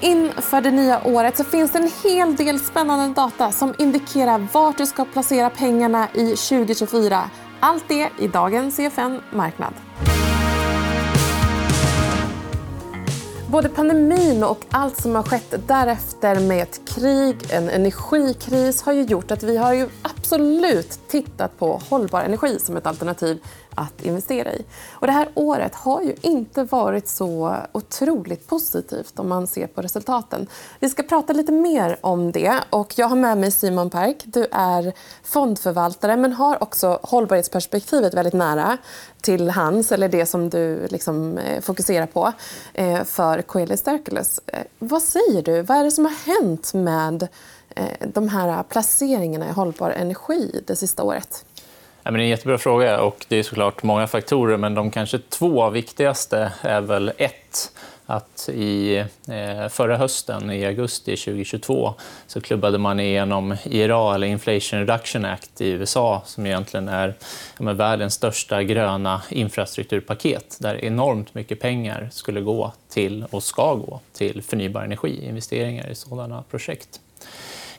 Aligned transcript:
Inför 0.00 0.60
det 0.60 0.70
nya 0.70 1.06
året 1.06 1.36
så 1.36 1.44
finns 1.44 1.72
det 1.72 1.78
en 1.78 1.90
hel 2.04 2.36
del 2.36 2.60
spännande 2.60 3.14
data 3.14 3.52
som 3.52 3.74
indikerar 3.78 4.46
vart 4.52 4.78
du 4.78 4.86
ska 4.86 5.04
placera 5.04 5.50
pengarna 5.50 6.08
i 6.14 6.26
2024. 6.26 7.30
Allt 7.60 7.84
det 7.88 8.10
i 8.18 8.28
dagens 8.28 8.76
CFN 8.76 9.20
Marknad. 9.30 9.72
Både 13.50 13.68
pandemin 13.68 14.44
och 14.44 14.60
allt 14.70 15.02
som 15.02 15.14
har 15.14 15.22
skett 15.22 15.54
därefter 15.66 16.40
med 16.40 16.62
ett 16.62 16.80
krig, 16.88 17.36
en 17.50 17.68
energikris 17.68 18.82
har 18.82 18.92
ju 18.92 19.02
gjort 19.02 19.30
att 19.30 19.42
vi 19.42 19.56
har 19.56 19.72
ju 19.72 19.88
absolut 20.02 21.08
tittat 21.08 21.58
på 21.58 21.80
hållbar 21.90 22.20
energi 22.20 22.58
som 22.58 22.76
ett 22.76 22.86
alternativ 22.86 23.42
att 23.78 24.04
investera 24.04 24.52
i. 24.52 24.64
Och 24.90 25.06
det 25.06 25.12
här 25.12 25.28
året 25.34 25.74
har 25.74 26.02
ju 26.02 26.14
inte 26.20 26.64
varit 26.64 27.08
så 27.08 27.56
otroligt 27.72 28.46
positivt 28.46 29.18
om 29.18 29.28
man 29.28 29.46
ser 29.46 29.66
på 29.66 29.82
resultaten. 29.82 30.46
Vi 30.80 30.88
ska 30.88 31.02
prata 31.02 31.32
lite 31.32 31.52
mer 31.52 31.96
om 32.00 32.32
det. 32.32 32.60
och 32.70 32.94
Jag 32.96 33.08
har 33.08 33.16
med 33.16 33.38
mig 33.38 33.50
Simon 33.50 33.90
Park. 33.90 34.22
Du 34.24 34.46
är 34.52 34.92
fondförvaltare 35.22 36.16
men 36.16 36.32
har 36.32 36.62
också 36.62 36.98
hållbarhetsperspektivet 37.02 38.14
väldigt 38.14 38.34
nära 38.34 38.78
till 39.20 39.50
hands, 39.50 39.92
eller 39.92 40.08
det 40.08 40.26
som 40.26 40.50
du 40.50 40.86
liksom 40.86 41.38
eh, 41.38 41.60
fokuserar 41.60 42.06
på, 42.06 42.32
eh, 42.74 43.04
för 43.04 43.42
Coelis 43.42 43.84
Circulus. 43.84 44.40
Eh, 44.46 44.62
vad 44.78 45.02
säger 45.02 45.42
du? 45.42 45.62
Vad 45.62 45.76
är 45.76 45.84
det 45.84 45.90
som 45.90 46.04
har 46.04 46.34
hänt 46.34 46.74
med 46.74 47.28
de 48.12 48.28
här 48.28 48.62
placeringarna 48.62 49.48
i 49.48 49.52
hållbar 49.52 49.90
energi 49.90 50.62
det 50.66 50.76
sista 50.76 51.02
året? 51.02 51.44
Ja, 52.08 52.12
men 52.12 52.18
det 52.18 52.22
är 52.22 52.24
en 52.24 52.30
jättebra 52.30 52.58
fråga. 52.58 53.00
och 53.00 53.26
Det 53.28 53.36
är 53.36 53.42
såklart 53.42 53.82
många 53.82 54.06
faktorer. 54.06 54.56
Men 54.56 54.74
de 54.74 54.90
kanske 54.90 55.18
två 55.18 55.70
viktigaste 55.70 56.52
är 56.62 56.80
väl 56.80 57.12
ett 57.18 57.72
att 58.06 58.48
i 58.52 58.96
eh, 59.28 59.68
förra 59.68 59.96
hösten, 59.96 60.50
i 60.50 60.66
augusti 60.66 61.16
2022, 61.16 61.94
så 62.26 62.40
klubbade 62.40 62.78
man 62.78 63.00
igenom 63.00 63.56
IRA, 63.64 64.14
eller 64.14 64.26
Inflation 64.26 64.78
Reduction 64.78 65.24
Act, 65.24 65.60
i 65.60 65.68
USA 65.68 66.22
som 66.26 66.46
egentligen 66.46 66.88
är 66.88 67.14
ja, 67.58 67.72
världens 67.72 68.14
största 68.14 68.62
gröna 68.62 69.22
infrastrukturpaket 69.30 70.56
där 70.60 70.84
enormt 70.84 71.34
mycket 71.34 71.60
pengar 71.60 72.08
skulle 72.12 72.40
gå 72.40 72.72
till, 72.88 73.24
och 73.30 73.42
ska 73.42 73.74
gå 73.74 74.00
till 74.12 74.42
förnybar 74.42 74.82
energi, 74.82 75.26
investeringar 75.28 75.90
i 75.90 75.94
sådana 75.94 76.44
projekt. 76.50 77.00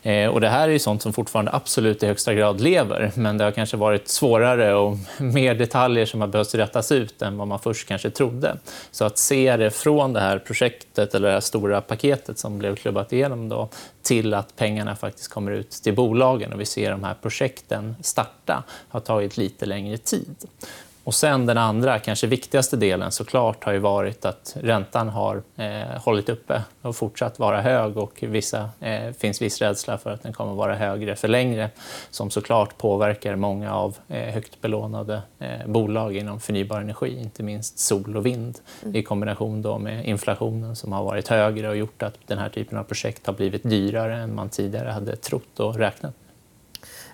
Eh, 0.02 0.28
och 0.28 0.40
det 0.40 0.48
här 0.48 0.68
är 0.68 0.78
sånt 0.78 1.02
som 1.02 1.12
fortfarande 1.12 1.52
absolut 1.52 2.02
i 2.02 2.06
högsta 2.06 2.34
grad 2.34 2.60
lever, 2.60 3.12
men 3.14 3.38
det 3.38 3.44
har 3.44 3.50
kanske 3.50 3.76
varit 3.76 4.08
svårare 4.08 4.74
och 4.74 4.96
mer 5.18 5.54
detaljer 5.54 6.06
som 6.06 6.20
har 6.20 6.28
behövt 6.28 6.54
rättas 6.54 6.92
ut 6.92 7.22
än 7.22 7.38
vad 7.38 7.48
man 7.48 7.58
först 7.58 7.88
kanske 7.88 8.10
trodde. 8.10 8.56
Så 8.90 9.04
att 9.04 9.18
se 9.18 9.56
det 9.56 9.70
från 9.70 10.12
det 10.12 10.20
här 10.20 10.38
projektet, 10.38 11.14
eller 11.14 11.28
det 11.28 11.34
här 11.34 11.40
stora 11.40 11.80
paketet 11.80 12.38
som 12.38 12.58
blev 12.58 12.76
klubbat 12.76 13.12
igenom 13.12 13.48
då, 13.48 13.68
till 14.02 14.34
att 14.34 14.56
pengarna 14.56 14.96
faktiskt 14.96 15.28
kommer 15.28 15.52
ut 15.52 15.70
till 15.70 15.94
bolagen 15.94 16.52
och 16.52 16.60
vi 16.60 16.66
ser 16.66 16.90
de 16.90 17.04
här 17.04 17.14
projekten 17.22 17.96
starta 18.02 18.64
har 18.88 19.00
tagit 19.00 19.36
lite 19.36 19.66
längre 19.66 19.96
tid. 19.96 20.36
Och 21.04 21.14
sen 21.14 21.46
den 21.46 21.58
andra, 21.58 21.98
kanske 21.98 22.26
viktigaste 22.26 22.76
delen 22.76 23.12
såklart 23.12 23.64
har 23.64 23.72
ju 23.72 23.78
varit 23.78 24.24
att 24.24 24.56
räntan 24.60 25.08
har 25.08 25.42
eh, 25.56 26.02
hållit 26.04 26.28
uppe 26.28 26.62
och 26.82 26.96
fortsatt 26.96 27.38
vara 27.38 27.60
hög. 27.60 27.96
och 27.96 28.18
vissa, 28.20 28.70
eh, 28.80 29.12
finns 29.18 29.42
viss 29.42 29.58
rädsla 29.58 29.98
för 29.98 30.10
att 30.10 30.22
den 30.22 30.32
kommer 30.32 30.54
vara 30.54 30.74
högre 30.74 31.16
för 31.16 31.28
längre 31.28 31.70
som 32.10 32.30
såklart 32.30 32.78
påverkar 32.78 33.36
många 33.36 33.74
av 33.74 33.96
eh, 34.08 34.34
högt 34.34 34.60
belånade 34.60 35.22
eh, 35.38 35.66
bolag 35.66 36.16
inom 36.16 36.40
förnybar 36.40 36.80
energi, 36.80 37.20
inte 37.20 37.42
minst 37.42 37.78
sol 37.78 38.16
och 38.16 38.26
vind 38.26 38.58
mm. 38.82 38.96
i 38.96 39.02
kombination 39.02 39.62
då 39.62 39.78
med 39.78 40.06
inflationen 40.06 40.76
som 40.76 40.92
har 40.92 41.04
varit 41.04 41.28
högre 41.28 41.68
och 41.68 41.76
gjort 41.76 42.02
att 42.02 42.14
den 42.26 42.38
här 42.38 42.48
typen 42.48 42.78
av 42.78 42.84
projekt 42.84 43.26
har 43.26 43.34
blivit 43.34 43.62
dyrare 43.62 44.16
än 44.16 44.34
man 44.34 44.48
tidigare 44.48 44.88
hade 44.88 45.16
trott 45.16 45.60
och 45.60 45.76
räknat 45.76 46.14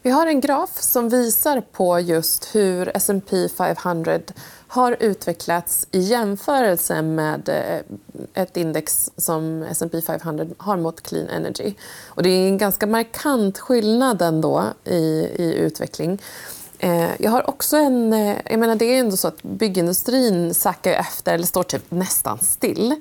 vi 0.03 0.11
har 0.11 0.27
en 0.27 0.41
graf 0.41 0.83
som 0.83 1.09
visar 1.09 1.61
på 1.61 2.01
just 2.01 2.55
hur 2.55 2.97
S&P 2.97 3.49
500 3.49 4.21
har 4.69 4.97
utvecklats 5.01 5.87
i 5.93 5.99
jämförelse 5.99 7.03
med 7.03 7.49
eh, 7.49 8.43
ett 8.43 8.57
index 8.57 9.11
som 9.17 9.63
S&P 9.63 10.01
500 10.01 10.47
har 10.59 10.77
mot 10.77 11.01
clean 11.03 11.29
energy. 11.29 11.75
Och 12.07 12.23
det 12.23 12.29
är 12.29 12.49
en 12.49 12.59
ganska 12.59 12.87
markant 12.87 13.59
skillnad 13.59 14.23
ändå 14.23 14.65
i, 14.85 14.97
i 15.37 15.55
utveckling. 15.59 16.23
Eh, 16.79 17.11
jag 17.19 17.31
har 17.31 17.49
också 17.51 17.77
en... 17.77 18.13
Eh, 18.13 18.37
jag 18.45 18.59
menar, 18.59 18.77
det 18.77 18.85
är 18.85 19.01
ändå 19.01 19.17
så 19.17 19.29
att 19.29 19.43
byggindustrin 19.43 20.55
sackar 20.55 20.93
efter, 20.93 21.35
eller 21.35 21.47
står 21.47 21.63
typ 21.63 21.91
nästan 21.91 22.39
still. 22.39 22.95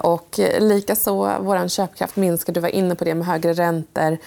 Och 0.00 0.40
likaså 0.58 1.12
vår 1.40 1.68
köpkraft 1.68 2.16
minskar. 2.16 2.52
Du 2.52 2.60
var 2.60 2.68
inne 2.68 2.94
på 2.94 3.04
det 3.04 3.14
med 3.14 3.26
högre 3.26 3.52
räntor. 3.52 4.18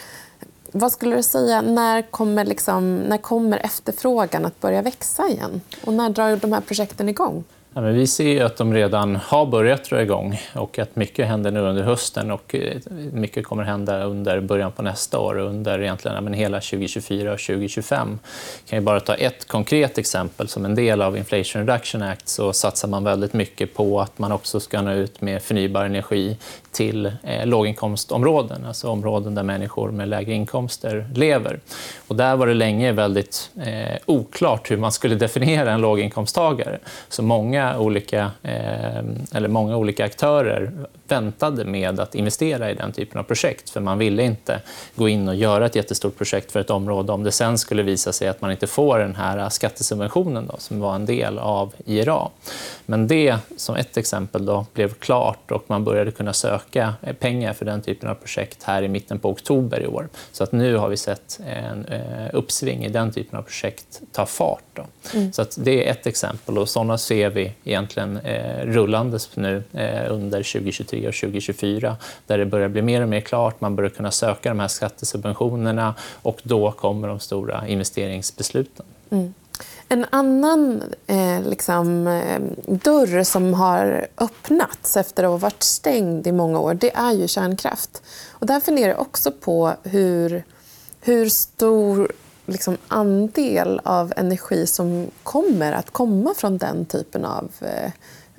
Vad 0.78 0.92
skulle 0.92 1.16
du 1.16 1.24
säga, 1.24 1.62
när 1.62 2.02
kommer, 2.02 2.46
liksom, 2.46 2.98
när 2.98 3.18
kommer 3.18 3.58
efterfrågan 3.58 4.46
att 4.46 4.60
börja 4.62 4.82
växa 4.82 5.28
igen? 5.28 5.62
Och 5.86 5.94
när 5.94 6.10
drar 6.10 6.36
de 6.36 6.54
här 6.54 6.62
projekten 6.62 7.10
igång? 7.10 7.44
Ja, 7.78 7.82
men 7.82 7.96
vi 7.96 8.08
ser 8.08 8.46
att 8.46 8.58
de 8.58 8.74
redan 8.74 9.16
har 9.16 9.46
börjat 9.46 9.84
dra 9.84 10.02
igång 10.02 10.40
och 10.54 10.80
att 10.80 10.96
mycket 10.96 11.28
händer 11.28 11.52
nu 11.52 11.60
under 11.60 11.84
hösten 11.84 12.32
och 12.32 12.56
eh, 12.56 12.78
mycket 13.14 13.46
kommer 13.46 13.64
hända 13.64 14.04
under 14.04 14.40
början 14.40 14.72
på 14.72 14.82
nästa 14.82 15.20
år 15.20 15.36
och 15.38 15.50
under 15.50 15.82
egentligen, 15.82 16.24
men 16.24 16.34
hela 16.34 16.60
2024 16.60 17.34
och 17.34 17.40
2025. 17.40 18.20
Jag 18.66 18.70
kan 18.70 18.86
bara 18.86 19.00
ta 19.00 19.16
ett 19.16 19.48
konkret 19.48 19.98
exempel. 19.98 20.48
Som 20.48 20.66
en 20.66 20.76
del 20.76 21.02
av 21.02 21.18
Inflation 21.18 21.68
Reduction 21.68 22.02
Act 22.02 22.30
så 22.30 22.54
satsar 22.54 22.88
man 22.88 23.04
väldigt 23.04 23.34
mycket 23.34 23.74
på 23.74 24.02
att 24.02 24.20
man 24.20 24.32
också 24.32 24.60
ska 24.60 24.82
nå 24.82 24.92
ut 24.92 25.22
med 25.22 25.42
förnybar 25.42 25.86
energi 25.86 26.38
till 26.72 27.06
eh, 27.06 27.46
låginkomstområden, 27.46 28.66
alltså 28.66 28.90
områden 28.90 29.36
där 29.36 29.44
människor 29.44 29.92
med 29.92 30.08
lägre 30.08 30.34
inkomster 30.34 31.10
lever. 31.16 31.60
Och 32.08 32.16
där 32.16 32.36
var 32.36 32.48
det 32.48 32.54
länge 32.54 32.92
väldigt 32.92 33.50
eh, 33.66 33.98
oklart 34.06 34.72
hur 34.72 34.78
man 34.78 34.92
skulle 34.92 35.16
definiera 35.16 35.72
en 35.72 35.82
låginkomsttagare. 35.82 36.80
Så 37.10 37.24
många 37.24 37.67
olika, 37.80 38.32
eh, 38.42 39.04
eller 39.34 39.48
många 39.48 39.78
olika 39.78 40.06
aktörer 40.06 40.72
väntade 41.08 41.66
med 41.66 42.00
att 42.00 42.16
investera 42.16 42.72
i 42.72 42.74
den 42.74 42.92
typen 42.92 43.20
av 43.20 43.24
projekt. 43.24 43.70
för 43.70 43.82
Man 43.82 43.98
ville 43.98 44.24
inte 44.24 44.62
gå 44.96 45.10
in 45.10 45.28
och 45.28 45.36
göra 45.36 45.66
ett 45.66 45.76
jättestort 45.76 46.18
projekt 46.18 46.52
för 46.52 46.60
ett 46.60 46.70
område 46.70 47.12
om 47.12 47.24
det 47.24 47.32
sen 47.32 47.58
skulle 47.58 47.84
visa 47.84 48.14
sig 48.14 48.28
att 48.28 48.42
man 48.42 48.52
inte 48.52 48.68
får 48.68 49.00
den 49.00 49.16
här 49.16 49.50
skattesubventionen 49.50 50.48
då, 50.48 50.56
som 50.58 50.80
var 50.80 50.96
en 50.96 51.06
del 51.06 51.40
av 51.40 51.74
IRA. 51.86 52.28
Men 52.86 53.08
det, 53.08 53.38
som 53.58 53.76
ett 53.76 53.98
exempel, 53.98 54.46
då, 54.46 54.66
blev 54.74 54.94
klart 54.94 55.52
och 55.52 55.64
man 55.68 55.84
började 55.84 56.12
kunna 56.12 56.34
söka 56.34 56.94
eh, 57.02 57.14
pengar 57.14 57.54
för 57.54 57.66
den 57.66 57.82
typen 57.82 58.10
av 58.10 58.16
projekt 58.16 58.64
här 58.64 58.84
i 58.84 58.88
mitten 58.88 59.20
på 59.20 59.30
oktober 59.30 59.80
i 59.80 59.88
år. 59.88 60.10
Så 60.32 60.44
att 60.44 60.52
nu 60.52 60.76
har 60.76 60.90
vi 60.90 60.98
sett 60.98 61.40
en 61.46 61.86
eh, 61.86 62.30
uppsving 62.34 62.86
i 62.86 62.90
den 62.90 63.12
typen 63.12 63.40
av 63.40 63.44
projekt 63.44 64.02
ta 64.12 64.26
fart. 64.26 64.67
Då. 64.78 65.18
Mm. 65.18 65.34
Så 65.34 65.46
det 65.56 65.88
är 65.88 65.92
ett 65.92 66.08
exempel 66.08 66.58
och 66.58 66.70
sådana 66.70 66.98
ser 66.98 67.30
vi 67.30 67.54
egentligen 67.64 68.18
eh, 68.18 68.66
rullandes 68.66 69.36
nu 69.36 69.64
eh, 69.74 70.12
under 70.14 70.44
2023 70.44 71.08
och 71.08 71.14
2024 71.14 71.98
där 72.28 72.38
det 72.38 72.46
börjar 72.46 72.70
bli 72.70 72.82
mer 72.82 73.02
och 73.02 73.10
mer 73.10 73.22
klart. 73.22 73.62
Man 73.62 73.76
börjar 73.76 73.90
kunna 73.90 74.12
söka 74.12 74.50
de 74.50 74.60
här 74.60 74.68
skattesubventionerna 74.68 75.96
och 76.22 76.40
då 76.44 76.72
kommer 76.72 77.08
de 77.08 77.20
stora 77.20 77.68
investeringsbesluten. 77.68 78.86
Mm. 79.10 79.34
En 79.90 80.06
annan 80.10 80.84
eh, 81.08 81.42
liksom, 81.42 82.08
eh, 82.08 82.42
dörr 82.66 83.24
som 83.24 83.54
har 83.54 84.08
öppnats 84.18 84.98
efter 84.98 85.24
att 85.24 85.30
ha 85.30 85.38
varit 85.38 85.64
stängd 85.64 86.28
i 86.28 86.32
många 86.32 86.60
år 86.60 86.74
det 86.74 86.96
är 86.96 87.12
ju 87.12 87.28
kärnkraft. 87.28 88.02
Och 88.32 88.48
där 88.48 88.60
funderar 88.60 88.90
jag 88.90 89.00
också 89.00 89.32
på 89.32 89.74
hur, 89.84 90.44
hur 91.02 91.30
stor 91.30 92.12
liksom, 92.48 92.78
andel 92.88 93.82
av 93.84 94.14
energi 94.16 94.68
som 94.68 95.12
kommer 95.24 95.74
att 95.74 95.92
komma 95.92 96.34
från 96.38 96.58
den 96.58 96.86
typen 96.86 97.26
av 97.26 97.52
eh, 97.62 97.92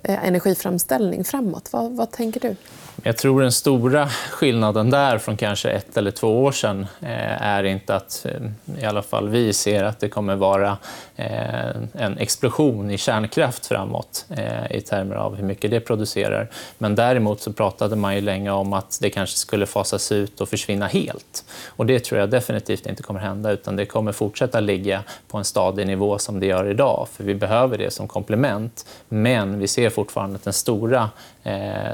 eh, 0.03 0.25
energiframställning 0.25 1.25
framåt. 1.25 1.73
Vad, 1.73 1.93
vad 1.93 2.11
tänker 2.11 2.41
du? 2.41 2.57
Jag 3.09 3.17
tror 3.17 3.41
den 3.41 3.53
stora 3.53 4.09
skillnaden 4.09 4.91
där 4.91 5.19
från 5.19 5.37
kanske 5.37 5.71
ett 5.71 5.97
eller 5.97 6.11
två 6.11 6.45
år 6.45 6.53
sedan 6.53 6.87
eh, 7.01 7.43
är 7.43 7.65
inte 7.65 7.95
att 7.95 8.27
eh, 8.27 8.83
i 8.83 8.87
alla 8.87 9.03
fall 9.03 9.29
vi 9.29 9.53
ser 9.53 9.85
att 9.85 10.01
det 10.01 10.09
kommer 10.09 10.37
vara 10.37 10.77
eh, 11.17 11.69
en 11.93 12.19
explosion 12.19 12.91
i 12.91 12.99
kärnkraft 12.99 13.67
framåt 13.67 14.27
i 14.71 14.81
termer 14.81 15.15
av 15.15 15.35
hur 15.37 15.45
mycket 15.45 15.71
det 15.71 15.81
producerar. 15.81 16.51
Men 16.79 16.95
däremot 16.95 17.41
så 17.41 17.53
pratade 17.53 17.97
man 17.97 18.15
ju 18.15 18.21
länge 18.21 18.51
om 18.51 18.73
att 18.73 18.99
det 19.03 19.11
kanske 19.11 19.37
skulle 19.37 19.67
fasas 19.67 20.13
ut 20.13 20.41
och 20.41 20.49
försvinna 20.49 20.87
helt. 20.87 21.45
Och 21.67 21.87
Det 21.87 22.01
tror 22.01 22.21
jag 22.21 22.31
definitivt 22.31 22.87
inte 22.87 23.03
kommer 23.03 23.21
hända 23.21 23.51
utan 23.51 23.77
det 23.77 23.87
kommer 23.87 24.13
fortsätta 24.13 24.61
ligga 24.61 25.03
på 25.29 25.39
en 25.39 25.45
stadig 25.45 25.87
nivå 25.87 26.19
som 26.19 26.41
det 26.41 26.47
gör 26.47 26.71
idag. 26.71 27.09
För 27.13 27.25
vi 27.25 27.35
behöver 27.35 27.79
det 27.79 27.91
som 27.91 28.09
komplement. 28.09 28.87
Men 29.09 29.59
vi 29.59 29.69
ser 29.69 29.91
fortfarande 29.91 30.37
att 30.37 30.45
den 30.45 30.53
stora 30.53 31.11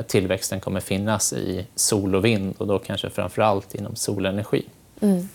tillväxten 0.06 0.60
kommer 0.60 0.80
finnas 0.80 1.03
finnas 1.04 1.32
i 1.32 1.66
sol 1.74 2.14
och 2.14 2.24
vind 2.24 2.54
och 2.58 2.66
då 2.66 2.78
kanske 2.78 3.10
framför 3.10 3.42
allt 3.42 3.74
inom 3.74 3.96
solenergi. 3.96 4.68
Mm. 5.00 5.28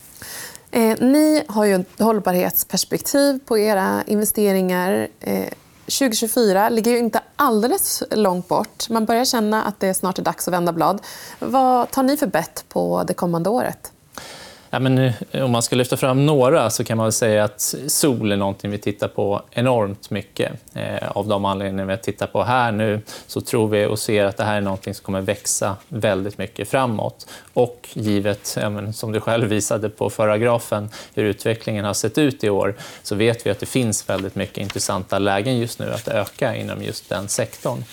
Eh, 0.71 0.97
ni 0.99 1.43
har 1.47 1.65
ju 1.65 1.75
ett 1.75 1.99
hållbarhetsperspektiv 1.99 3.39
på 3.45 3.57
era 3.57 4.03
investeringar. 4.07 5.07
Eh, 5.19 5.49
2024 5.85 6.69
ligger 6.69 6.91
ju 6.91 6.97
inte 6.97 7.21
alldeles 7.35 8.03
långt 8.11 8.47
bort. 8.47 8.89
Man 8.89 9.05
börjar 9.05 9.25
känna 9.25 9.63
att 9.63 9.79
det 9.79 9.93
snart 9.93 10.19
är 10.19 10.23
dags 10.23 10.47
att 10.47 10.53
vända 10.53 10.73
blad. 10.73 11.01
Vad 11.39 11.91
tar 11.91 12.03
ni 12.03 12.17
för 12.17 12.27
bett 12.27 12.65
på 12.69 13.03
det 13.07 13.13
kommande 13.13 13.49
året? 13.49 13.91
Ja, 14.71 14.79
men, 14.79 15.11
om 15.33 15.51
man 15.51 15.61
ska 15.61 15.75
lyfta 15.75 15.97
fram 15.97 16.25
några 16.25 16.69
så 16.69 16.83
kan 16.83 16.97
man 16.97 17.11
säga 17.11 17.43
att 17.43 17.75
sol 17.87 18.31
är 18.31 18.37
någonting 18.37 18.71
vi 18.71 18.77
tittar 18.77 19.07
på 19.07 19.41
enormt 19.51 20.09
mycket. 20.09 20.51
Eh, 20.73 21.11
av 21.11 21.27
de 21.27 21.45
anledningar 21.45 21.85
vi 21.85 21.97
tittar 21.97 22.27
på 22.27 22.43
här 22.43 22.71
nu 22.71 23.01
så 23.27 23.41
tror 23.41 23.67
vi 23.67 23.85
och 23.85 23.99
ser 23.99 24.25
att 24.25 24.37
det 24.37 24.43
här 24.43 24.57
är 24.57 24.61
någonting 24.61 24.93
som 24.93 25.05
kommer 25.05 25.21
växa 25.21 25.75
väldigt 25.87 26.37
mycket 26.37 26.69
framåt. 26.69 27.27
Och 27.53 27.89
givet, 27.93 28.57
ja, 28.61 28.69
men, 28.69 28.93
som 28.93 29.11
du 29.11 29.19
själv 29.19 29.47
visade 29.47 29.89
på 29.89 30.09
förra 30.09 30.37
grafen, 30.37 30.89
hur 31.13 31.23
utvecklingen 31.23 31.85
har 31.85 31.93
sett 31.93 32.17
ut 32.17 32.43
i 32.43 32.49
år 32.49 32.75
så 33.03 33.15
vet 33.15 33.45
vi 33.45 33.49
att 33.49 33.59
det 33.59 33.65
finns 33.65 34.09
väldigt 34.09 34.35
mycket 34.35 34.57
intressanta 34.57 35.19
lägen 35.19 35.57
just 35.57 35.79
nu 35.79 35.91
att 35.93 36.07
öka 36.07 36.55
inom 36.55 36.83
just 36.83 37.09
den 37.09 37.27
sektorn. 37.27 37.83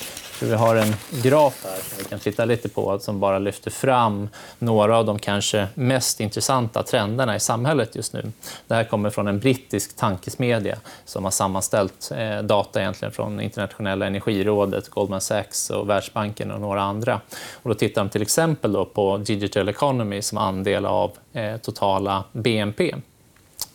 Vi 0.42 0.54
har 0.54 0.76
en 0.76 0.94
graf 1.22 1.64
här 1.64 1.82
som 1.82 1.98
vi 1.98 2.04
kan 2.04 2.18
titta 2.18 2.44
lite 2.44 2.68
på 2.68 2.98
som 2.98 3.20
bara 3.20 3.38
lyfter 3.38 3.70
fram 3.70 4.28
några 4.58 4.98
av 4.98 5.04
de 5.04 5.18
kanske 5.18 5.68
mest 5.74 6.20
intressanta 6.20 6.82
trenderna 6.82 7.36
i 7.36 7.40
samhället 7.40 7.96
just 7.96 8.12
nu. 8.12 8.32
Det 8.66 8.74
här 8.74 8.84
kommer 8.84 9.10
från 9.10 9.28
en 9.28 9.38
brittisk 9.38 9.96
tankesmedja 9.96 10.76
som 11.04 11.24
har 11.24 11.30
sammanställt 11.30 12.10
eh, 12.16 12.38
data 12.38 12.80
egentligen 12.80 13.12
från 13.12 13.40
Internationella 13.40 14.06
energirådet, 14.06 14.88
Goldman 14.88 15.20
Sachs 15.20 15.70
och 15.70 15.90
Världsbanken 15.90 16.50
och 16.50 16.60
några 16.60 16.82
andra. 16.82 17.20
Och 17.62 17.68
då 17.68 17.74
tittar 17.74 18.04
de 18.04 18.10
till 18.10 18.22
exempel 18.22 18.72
då 18.72 18.84
på 18.84 19.18
digital 19.18 19.68
economy 19.68 20.22
som 20.22 20.38
andel 20.38 20.86
av 20.86 21.12
eh, 21.32 21.56
totala 21.56 22.24
BNP. 22.32 22.94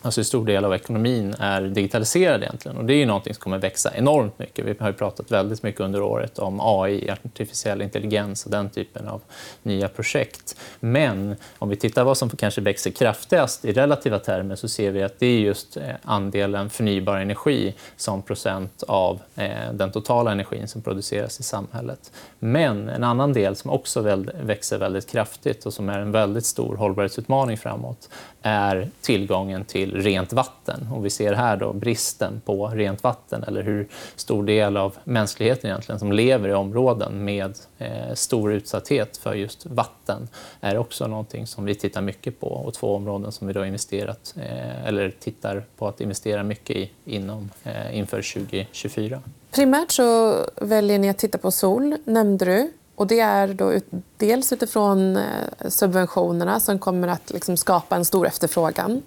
Alltså 0.04 0.22
en 0.22 0.26
stor 0.26 0.46
del 0.46 0.66
av 0.66 0.74
ekonomin 0.74 1.36
är 1.40 1.62
digitaliserad 1.62 2.44
egentligen. 2.44 2.78
Och 2.78 2.86
det 2.86 2.94
är 2.94 3.06
något 3.06 3.24
som 3.24 3.34
kommer 3.34 3.58
växa 3.58 3.92
enormt 3.96 4.40
mycket. 4.40 4.66
Vi 4.66 4.76
har 4.80 4.92
pratat 4.92 5.32
väldigt 5.32 5.64
mycket 5.64 5.82
under 5.82 6.02
året 6.02 6.40
om 6.40 6.60
AI, 6.62 7.10
artificiell 7.10 7.82
intelligens 7.82 8.46
och 8.46 8.52
den 8.52 8.70
typen 8.70 9.08
av 9.08 9.22
nya 9.64 9.88
projekt. 9.88 10.56
Men 10.80 11.36
om 11.60 11.70
vi 11.70 11.76
tittar 11.76 12.04
vad 12.04 12.18
som 12.18 12.30
kanske 12.30 12.62
växer 12.62 12.92
kraftigast 12.92 13.66
i 13.66 13.72
relativa 13.72 14.20
termer 14.20 14.56
så 14.56 14.68
ser 14.68 14.92
vi 14.92 15.04
att 15.04 15.20
det 15.20 15.26
är 15.26 15.40
just 15.40 15.78
eh, 15.78 15.84
andelen 16.04 16.70
förnybar 16.70 17.18
energi 17.18 17.74
som 17.98 18.22
procent 18.22 18.84
av 18.88 19.20
eh, 19.36 19.74
den 19.74 19.92
totala 19.92 20.32
energin 20.32 20.68
som 20.68 20.82
produceras 20.82 21.40
i 21.40 21.44
samhället. 21.44 22.12
Men 22.40 22.90
en 22.90 23.04
annan 23.04 23.34
del 23.34 23.56
som 23.56 23.72
också 23.72 24.02
växer 24.42 24.78
väldigt 24.78 25.10
kraftigt 25.10 25.66
och 25.66 25.74
som 25.74 25.90
är 25.90 26.00
en 26.00 26.12
väldigt 26.12 26.46
stor 26.46 26.76
hållbarhetsutmaning 26.76 27.58
framåt 27.58 28.10
är 28.42 28.90
tillgången 29.02 29.66
till 29.66 29.91
rent 29.92 30.34
vatten. 30.34 30.88
Och 30.94 31.06
vi 31.06 31.10
ser 31.10 31.34
här 31.34 31.58
då 31.58 31.74
bristen 31.74 32.42
på 32.46 32.68
rent 32.68 33.04
vatten 33.04 33.44
eller 33.44 33.64
hur 33.64 33.88
stor 34.16 34.44
del 34.44 34.78
av 34.78 34.98
mänskligheten 35.04 35.70
egentligen 35.70 36.00
som 36.00 36.12
lever 36.12 36.50
i 36.50 36.54
områden 36.54 37.24
med 37.24 37.58
eh, 37.78 38.14
stor 38.14 38.54
utsatthet 38.54 39.18
för 39.18 39.34
just 39.34 39.66
vatten 39.66 40.28
är 40.62 40.78
också 40.78 41.08
någonting 41.08 41.48
som 41.48 41.66
vi 41.66 41.76
tittar 41.76 42.02
mycket 42.02 42.40
på 42.40 42.48
och 42.48 42.74
två 42.74 42.96
områden 42.96 43.32
som 43.32 43.48
vi 43.48 43.54
då 43.54 43.66
investerat 43.66 44.36
eh, 44.38 44.86
eller 44.86 45.14
tittar 45.20 45.64
på 45.78 45.88
att 45.88 46.02
investera 46.02 46.44
mycket 46.44 46.76
i 46.76 46.92
inom, 47.06 47.50
eh, 47.64 47.98
inför 47.98 48.22
2024. 48.22 49.22
Primärt 49.52 49.92
så 49.92 50.36
väljer 50.56 51.00
ni 51.00 51.10
att 51.10 51.18
titta 51.18 51.38
på 51.38 51.52
sol, 51.52 51.98
nämnde 52.06 52.46
du. 52.46 52.72
Och 52.96 53.08
det 53.08 53.20
är 53.20 53.48
då 53.48 53.74
ut, 53.74 53.86
dels 54.18 54.54
utifrån 54.54 55.18
eh, 55.18 55.24
subventionerna 55.68 56.60
som 56.60 56.80
kommer 56.80 57.08
att 57.08 57.32
liksom 57.32 57.58
skapa 57.58 57.96
en 57.96 58.06
stor 58.06 58.28
efterfrågan. 58.28 59.02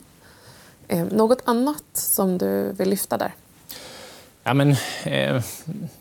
Eh, 0.89 1.05
något 1.05 1.43
annat 1.45 1.85
som 1.93 2.39
du 2.39 2.73
vill 2.73 2.91
lyfta 2.91 3.17
där? 3.17 3.35
Ja, 4.47 4.55
men, 4.55 4.71
eh, 5.05 5.43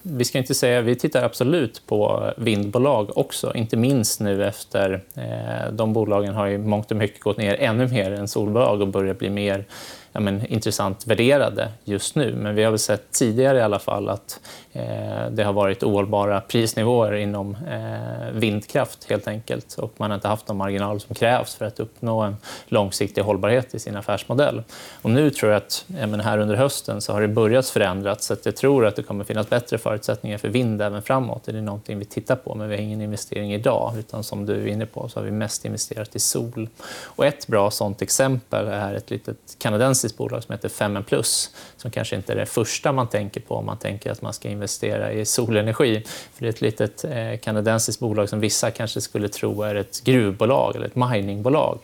vi 0.02 0.26
ska 0.26 0.38
inte 0.38 0.56
säga, 0.56 0.82
vi 0.82 0.96
tittar 0.96 1.24
absolut 1.24 1.88
på 1.88 2.32
vindbolag 2.38 3.18
också, 3.18 3.56
inte 3.56 3.78
minst 3.78 4.20
nu 4.20 4.46
efter... 4.46 5.04
Eh, 5.16 5.72
de 5.72 5.94
bolagen 5.94 6.34
har 6.34 6.48
i 6.48 6.58
mångt 6.58 6.92
och 6.92 6.98
mycket 6.98 7.20
gått 7.20 7.38
ner 7.38 7.56
ännu 7.60 7.88
mer 7.88 8.12
än 8.12 8.28
solbolag 8.28 8.82
och 8.82 8.88
börjar 8.88 9.14
bli 9.14 9.30
mer 9.30 9.66
ja, 10.12 10.20
men, 10.20 10.46
intressant 10.46 11.08
värderade 11.08 11.72
just 11.84 12.16
nu. 12.16 12.36
Men 12.36 12.56
vi 12.56 12.64
har 12.64 12.72
väl 12.72 12.80
sett 12.80 13.12
tidigare 13.12 13.58
i 13.58 13.62
alla 13.62 13.80
fall 13.80 14.10
att 14.10 14.40
Eh, 14.76 15.30
det 15.32 15.44
har 15.44 15.54
varit 15.54 15.84
ohållbara 15.84 16.42
prisnivåer 16.42 17.14
inom 17.14 17.58
eh, 17.70 18.32
vindkraft 18.32 19.10
helt 19.10 19.28
enkelt. 19.28 19.76
Och 19.78 19.94
man 19.98 20.12
har 20.12 20.16
inte 20.16 20.28
haft 20.28 20.48
de 20.48 20.58
marginaler 20.58 21.00
som 21.00 21.16
krävs 21.16 21.56
för 21.56 21.66
att 21.66 21.80
uppnå 21.80 22.22
en 22.22 22.36
långsiktig 22.68 23.22
hållbarhet 23.22 23.76
i 23.76 23.80
sin 23.80 23.96
affärsmodell. 23.96 24.64
Och 25.02 25.10
nu 25.10 25.30
tror 25.30 25.52
jag 25.52 25.58
att 25.58 25.86
men 25.88 26.20
här 26.20 26.38
under 26.38 26.56
hösten 26.56 27.02
så 27.02 27.14
har 27.14 27.22
det 27.22 27.28
börjat 27.28 27.70
förändras. 27.70 28.24
Så 28.24 28.36
jag 28.44 28.56
tror 28.56 28.86
att 28.86 28.96
det 28.96 29.04
kommer 29.04 29.24
finnas 29.24 29.50
bättre 29.50 29.78
förutsättningar 29.78 30.38
för 30.38 30.50
vind 30.50 30.82
även 30.82 31.02
framåt. 31.02 31.44
Det 31.46 31.52
är 31.52 31.62
någonting 31.62 32.00
vi 32.00 32.06
tittar 32.06 32.36
på, 32.36 32.56
men 32.56 32.70
vi 32.70 32.76
har 32.76 32.82
ingen 32.82 33.02
investering 33.02 33.54
idag. 33.54 33.94
Utan 34.00 34.24
som 34.24 34.46
du 34.46 34.54
är 34.54 34.68
inne 34.68 34.86
på 34.86 35.10
så 35.10 35.20
har 35.20 35.26
vi 35.26 35.32
mest 35.32 35.66
investerat 35.66 36.16
i 36.16 36.20
sol. 36.20 36.70
Och 37.04 37.26
ett 37.26 37.48
bra 37.48 37.72
sånt 37.72 38.02
exempel 38.02 38.68
är 38.68 38.94
ett 38.94 39.10
litet 39.10 39.38
kanadensiskt 39.58 40.18
bolag 40.18 40.44
som 40.44 40.54
heter 40.54 40.70
Femmen 40.70 41.04
Plus 41.04 41.50
som 41.78 41.92
kanske 41.92 42.16
inte 42.16 42.34
är 42.34 42.38
det 42.38 42.46
första 42.46 42.92
man 42.92 43.08
tänker 43.08 43.42
på 43.42 43.56
om 43.56 43.66
man 43.66 43.78
tänker 43.78 44.12
att 44.12 44.22
man 44.22 44.34
ska 44.34 44.50
investera 44.50 44.63
i 44.64 45.26
solenergi. 45.26 46.04
För 46.34 46.42
det 46.42 46.46
är 46.46 46.50
ett 46.50 46.62
litet 46.62 47.04
eh, 47.04 47.38
kanadensiskt 47.42 48.00
bolag 48.00 48.30
som 48.30 48.40
vissa 48.40 48.72
kanske 48.72 49.02
skulle 49.02 49.30
tro 49.30 49.62
är 49.62 49.76
ett 49.76 50.04
gruvbolag 50.04 50.76
eller 50.76 50.86
ett 50.86 50.96
miningbolag. 50.96 51.80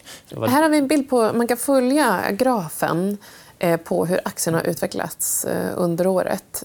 Här 0.48 0.62
har 0.62 0.70
vi 0.70 0.78
en 0.78 0.88
bild 0.88 1.10
på... 1.10 1.32
Man 1.34 1.48
kan 1.48 1.58
följa 1.58 2.32
grafen 2.32 3.18
eh, 3.60 3.78
på 3.78 4.06
hur 4.06 4.20
aktien 4.26 4.54
har 4.54 4.68
utvecklats 4.68 5.46
eh, 5.46 5.74
under 5.76 6.08
året. 6.08 6.64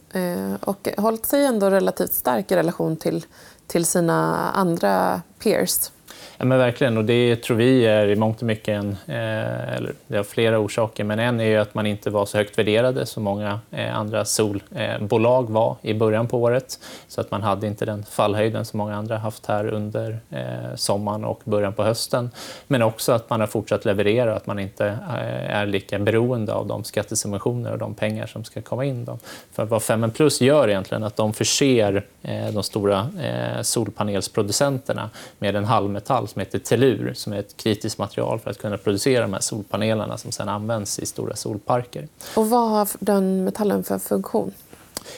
Och 0.60 0.88
hållit 0.96 1.26
sig 1.26 1.44
ändå 1.44 1.70
relativt 1.70 2.12
stark 2.12 2.50
i 2.50 2.56
relation 2.56 2.96
till, 2.96 3.24
till 3.66 3.86
sina 3.86 4.50
andra 4.50 5.22
peers. 5.42 5.90
Ja, 6.38 6.44
men 6.44 6.58
verkligen. 6.58 6.96
Och 6.96 7.04
det 7.04 7.36
tror 7.36 7.56
vi 7.56 7.86
är 7.86 8.08
i 8.08 8.16
mångt 8.16 8.40
och 8.40 8.46
mycket 8.46 8.68
en... 8.68 8.96
Eh, 9.06 9.74
eller 9.76 9.92
det 10.06 10.16
har 10.16 10.24
flera 10.24 10.58
orsaker, 10.58 11.04
men 11.04 11.18
en 11.18 11.40
är 11.40 11.58
att 11.58 11.74
man 11.74 11.86
inte 11.86 12.10
var 12.10 12.26
så 12.26 12.38
högt 12.38 12.58
värderade 12.58 13.06
som 13.06 13.22
många 13.22 13.60
eh, 13.70 13.98
andra 13.98 14.24
solbolag 14.24 15.50
var 15.50 15.76
i 15.82 15.94
början 15.94 16.26
på 16.26 16.38
året. 16.42 16.78
Så 17.08 17.20
att 17.20 17.30
man 17.30 17.42
hade 17.42 17.66
inte 17.66 17.84
den 17.84 18.04
fallhöjden 18.04 18.64
som 18.64 18.78
många 18.78 18.96
andra 18.96 19.18
haft 19.18 19.46
här 19.46 19.68
under 19.68 20.18
eh, 20.30 20.74
sommaren 20.74 21.24
och 21.24 21.40
början 21.44 21.72
på 21.72 21.82
hösten. 21.82 22.30
Men 22.66 22.82
också 22.82 23.12
att 23.12 23.30
man 23.30 23.40
har 23.40 23.46
fortsatt 23.46 23.84
leverera 23.84 24.30
och 24.30 24.36
att 24.36 24.46
man 24.46 24.58
inte 24.58 24.86
eh, 24.86 25.56
är 25.56 25.66
lika 25.66 25.98
beroende 25.98 26.54
av 26.54 26.66
de 26.66 26.84
skattesubventioner 26.84 27.72
och 27.72 27.78
de 27.78 27.94
pengar 27.94 28.26
som 28.26 28.44
ska 28.44 28.62
komma 28.62 28.84
in. 28.84 29.04
Då. 29.04 29.18
För 29.52 29.64
vad 29.64 29.82
5 29.82 30.10
Plus 30.10 30.40
gör 30.40 30.68
egentligen 30.68 31.02
är 31.02 31.06
att 31.06 31.16
de 31.16 31.32
förser 31.32 32.04
eh, 32.22 32.46
de 32.52 32.62
stora 32.62 33.08
eh, 33.20 33.62
solpanelsproducenterna 33.62 35.10
med 35.38 35.56
en 35.56 35.64
halvmetall 35.64 36.23
metall 36.24 36.28
som 36.28 36.40
heter 36.40 36.58
tellur 36.58 37.12
som 37.14 37.32
är 37.32 37.38
ett 37.38 37.56
kritiskt 37.56 37.98
material 37.98 38.38
för 38.38 38.50
att 38.50 38.58
kunna 38.58 38.78
producera 38.78 39.22
de 39.22 39.32
här 39.32 39.40
solpanelerna 39.40 40.18
som 40.18 40.32
sedan 40.32 40.48
används 40.48 40.98
i 40.98 41.06
stora 41.06 41.36
solparker. 41.36 42.08
Och 42.36 42.50
vad 42.50 42.70
har 42.70 42.88
den 42.98 43.44
metallen 43.44 43.84
för 43.84 43.98
funktion? 43.98 44.52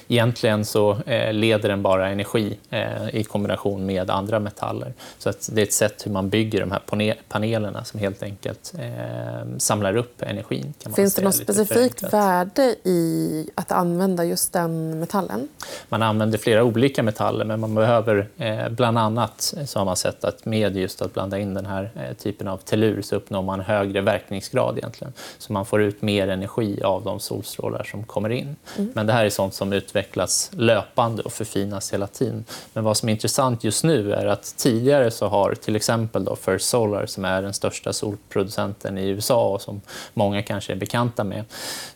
Egentligen 0.09 0.65
så 0.65 0.99
eh, 1.07 1.33
leder 1.33 1.69
den 1.69 1.83
bara 1.83 2.09
energi 2.09 2.59
eh, 2.71 3.09
i 3.13 3.25
kombination 3.25 3.87
med 3.87 4.11
andra 4.11 4.41
metaller. 4.41 4.93
Så 5.19 5.29
att 5.29 5.49
det 5.53 5.61
är 5.61 5.67
ett 5.67 5.73
sätt 5.73 6.07
hur 6.07 6.13
man 6.13 6.29
bygger 6.29 6.61
de 6.61 6.71
här 6.71 6.83
panelerna 7.29 7.85
som 7.85 8.01
helt 8.01 8.23
enkelt 8.23 8.75
eh, 8.79 9.59
samlar 9.59 9.97
upp 9.97 10.23
energin. 10.23 10.75
Finns 10.97 11.15
det 11.15 11.23
något 11.23 11.35
specifikt 11.35 12.13
värde 12.13 12.77
i 12.85 13.51
att 13.55 13.73
använda 13.73 14.25
just 14.25 14.53
den 14.53 15.01
metallen? 15.01 15.49
Man 15.89 16.03
använder 16.03 16.39
flera 16.39 16.65
olika 16.65 17.03
metaller, 17.03 17.45
men 17.45 17.61
man 17.61 17.75
behöver 17.75 18.29
bland 18.71 18.99
annat 18.99 19.55
så 19.67 19.79
har 19.79 19.85
man 19.85 19.97
sett 19.97 20.25
att 20.25 20.45
med 20.45 20.77
just 20.77 21.03
att 21.03 21.15
blanda 21.15 21.39
in 21.39 21.55
den 21.55 21.67
här 21.67 21.91
typen 22.19 22.49
av 22.49 22.57
tellur 22.57 23.03
så 23.03 23.17
uppnår 23.17 23.43
man 23.43 23.61
högre 23.61 24.01
verkningsgrad 24.01 24.79
egentligen. 24.79 25.13
Så 25.39 25.53
man 25.53 25.67
får 25.67 25.83
ut 25.83 26.03
mer 26.03 26.29
energi 26.29 26.83
av 26.83 27.05
de 27.05 27.21
solstrålar 27.21 27.85
som 27.85 28.05
kommer 28.05 28.31
in. 28.31 28.57
Mm. 28.77 28.91
Men 28.95 29.07
det 29.07 29.13
här 29.13 29.25
är 29.25 29.31
sånt 29.31 29.55
som 29.55 29.71
utvecklas 29.77 30.51
löpande 30.53 31.23
och 31.23 31.33
förfinas 31.33 31.93
hela 31.93 32.07
tiden. 32.07 32.45
Men 32.73 32.85
vad 32.85 32.97
som 32.97 33.09
är 33.09 33.13
intressant 33.13 33.65
just 33.65 33.85
nu 33.85 34.13
är 34.13 34.27
att 34.27 34.55
tidigare 34.57 35.11
så 35.11 35.27
har 35.27 35.55
till 35.55 35.77
exempel 35.77 36.25
då 36.25 36.37
First 36.37 36.69
Solar, 36.69 37.07
som 37.07 37.25
är 37.25 37.43
den 37.43 37.55
största 37.55 37.93
solproducenten 37.93 38.99
i 38.99 39.09
USA 39.09 39.49
och 39.49 39.63
som 39.63 39.81
många 40.15 40.43
kanske 40.43 40.73
är 40.73 40.77
bekanta 40.77 41.25
med, 41.25 41.45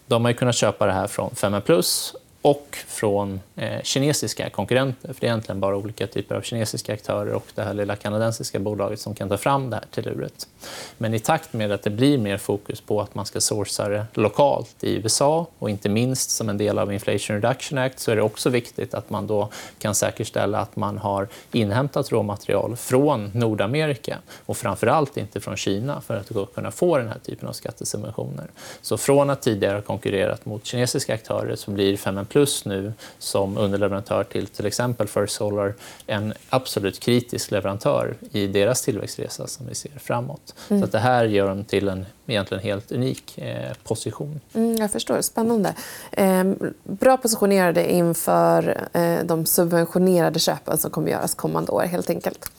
de 0.06 0.24
har 0.24 0.32
kunnat 0.32 0.54
köpa 0.54 0.86
det 0.86 0.92
här 0.92 1.06
från 1.06 1.34
5 1.34 1.62
Plus 1.62 2.14
och 2.42 2.76
från 2.86 3.40
eh, 3.56 3.82
kinesiska 3.82 4.50
konkurrenter. 4.50 5.12
För 5.12 5.20
det 5.20 5.26
är 5.26 5.28
egentligen 5.28 5.60
bara 5.60 5.76
olika 5.76 6.06
typer 6.06 6.34
av 6.34 6.42
kinesiska 6.42 6.94
aktörer 6.94 7.32
och 7.32 7.46
det 7.54 7.62
här 7.62 7.74
lilla 7.74 7.96
kanadensiska 7.96 8.58
bolaget 8.58 9.00
som 9.00 9.14
kan 9.14 9.28
ta 9.28 9.36
fram 9.36 9.70
det 9.70 9.76
här 9.76 9.84
telluret. 9.90 10.48
Men 10.98 11.14
i 11.14 11.18
takt 11.18 11.52
med 11.52 11.72
att 11.72 11.82
det 11.82 11.90
blir 11.90 12.18
mer 12.18 12.38
fokus 12.38 12.80
på 12.80 13.00
att 13.00 13.14
man 13.14 13.26
ska 13.26 13.40
sourca 13.40 13.88
det 13.88 14.06
lokalt 14.14 14.84
i 14.84 14.96
USA 14.96 15.46
och 15.58 15.70
inte 15.70 15.88
minst 15.88 16.30
som 16.30 16.48
en 16.48 16.58
del 16.58 16.78
av 16.78 16.92
Inflation 16.92 17.40
Reduction 17.42 17.78
Act 17.78 17.98
så 17.98 18.10
är 18.10 18.16
det 18.16 18.22
också 18.22 18.50
viktigt 18.50 18.94
att 18.94 19.10
man 19.10 19.26
då 19.26 19.48
kan 19.78 19.94
säkerställa 19.94 20.58
att 20.58 20.76
man 20.76 20.98
har 20.98 21.28
inhämtat 21.52 22.12
råmaterial 22.12 22.76
från 22.76 23.30
Nordamerika 23.34 24.18
och 24.46 24.56
framför 24.56 24.86
allt 24.86 25.16
inte 25.16 25.40
från 25.40 25.56
Kina 25.56 26.00
för 26.00 26.16
att 26.16 26.54
kunna 26.54 26.70
få 26.70 26.98
den 26.98 27.08
här 27.08 27.18
typen 27.18 27.48
av 27.48 27.52
skattesubventioner. 27.52 28.46
Så 28.82 28.96
från 28.96 29.30
att 29.30 29.42
tidigare 29.42 29.74
ha 29.74 29.82
konkurrerat 29.82 30.46
mot 30.46 30.66
kinesiska 30.66 31.14
aktörer 31.14 31.56
så 31.56 31.70
blir 31.70 31.96
5 31.96 32.26
Plus 32.30 32.64
nu 32.64 32.92
som 33.18 33.58
underleverantör 33.58 34.24
till 34.24 34.46
till 34.46 34.66
exempel 34.66 35.08
First 35.08 35.34
Solar 35.34 35.74
en 36.06 36.34
absolut 36.50 37.00
kritisk 37.00 37.50
leverantör 37.50 38.16
i 38.32 38.46
deras 38.46 38.82
tillväxtresa 38.82 39.46
som 39.46 39.66
vi 39.66 39.74
ser 39.74 39.90
framåt. 39.98 40.54
Mm. 40.68 40.80
Så 40.80 40.84
att 40.84 40.92
det 40.92 40.98
här 40.98 41.24
gör 41.24 41.48
dem 41.48 41.64
till 41.64 41.88
en 41.88 42.06
egentligen 42.26 42.62
helt 42.64 42.92
unik 42.92 43.38
eh, 43.38 43.72
position. 43.82 44.40
Mm, 44.54 44.76
jag 44.76 44.90
förstår. 44.90 45.20
Spännande. 45.20 45.74
Eh, 46.12 46.44
bra 46.84 47.16
positionerade 47.16 47.92
inför 47.92 48.88
eh, 48.92 49.24
de 49.24 49.46
subventionerade 49.46 50.38
köpen 50.38 50.78
som 50.78 50.90
kommer 50.90 51.10
göras 51.10 51.34
kommande 51.34 51.72
år. 51.72 51.82
helt 51.82 52.10
enkelt. 52.10 52.50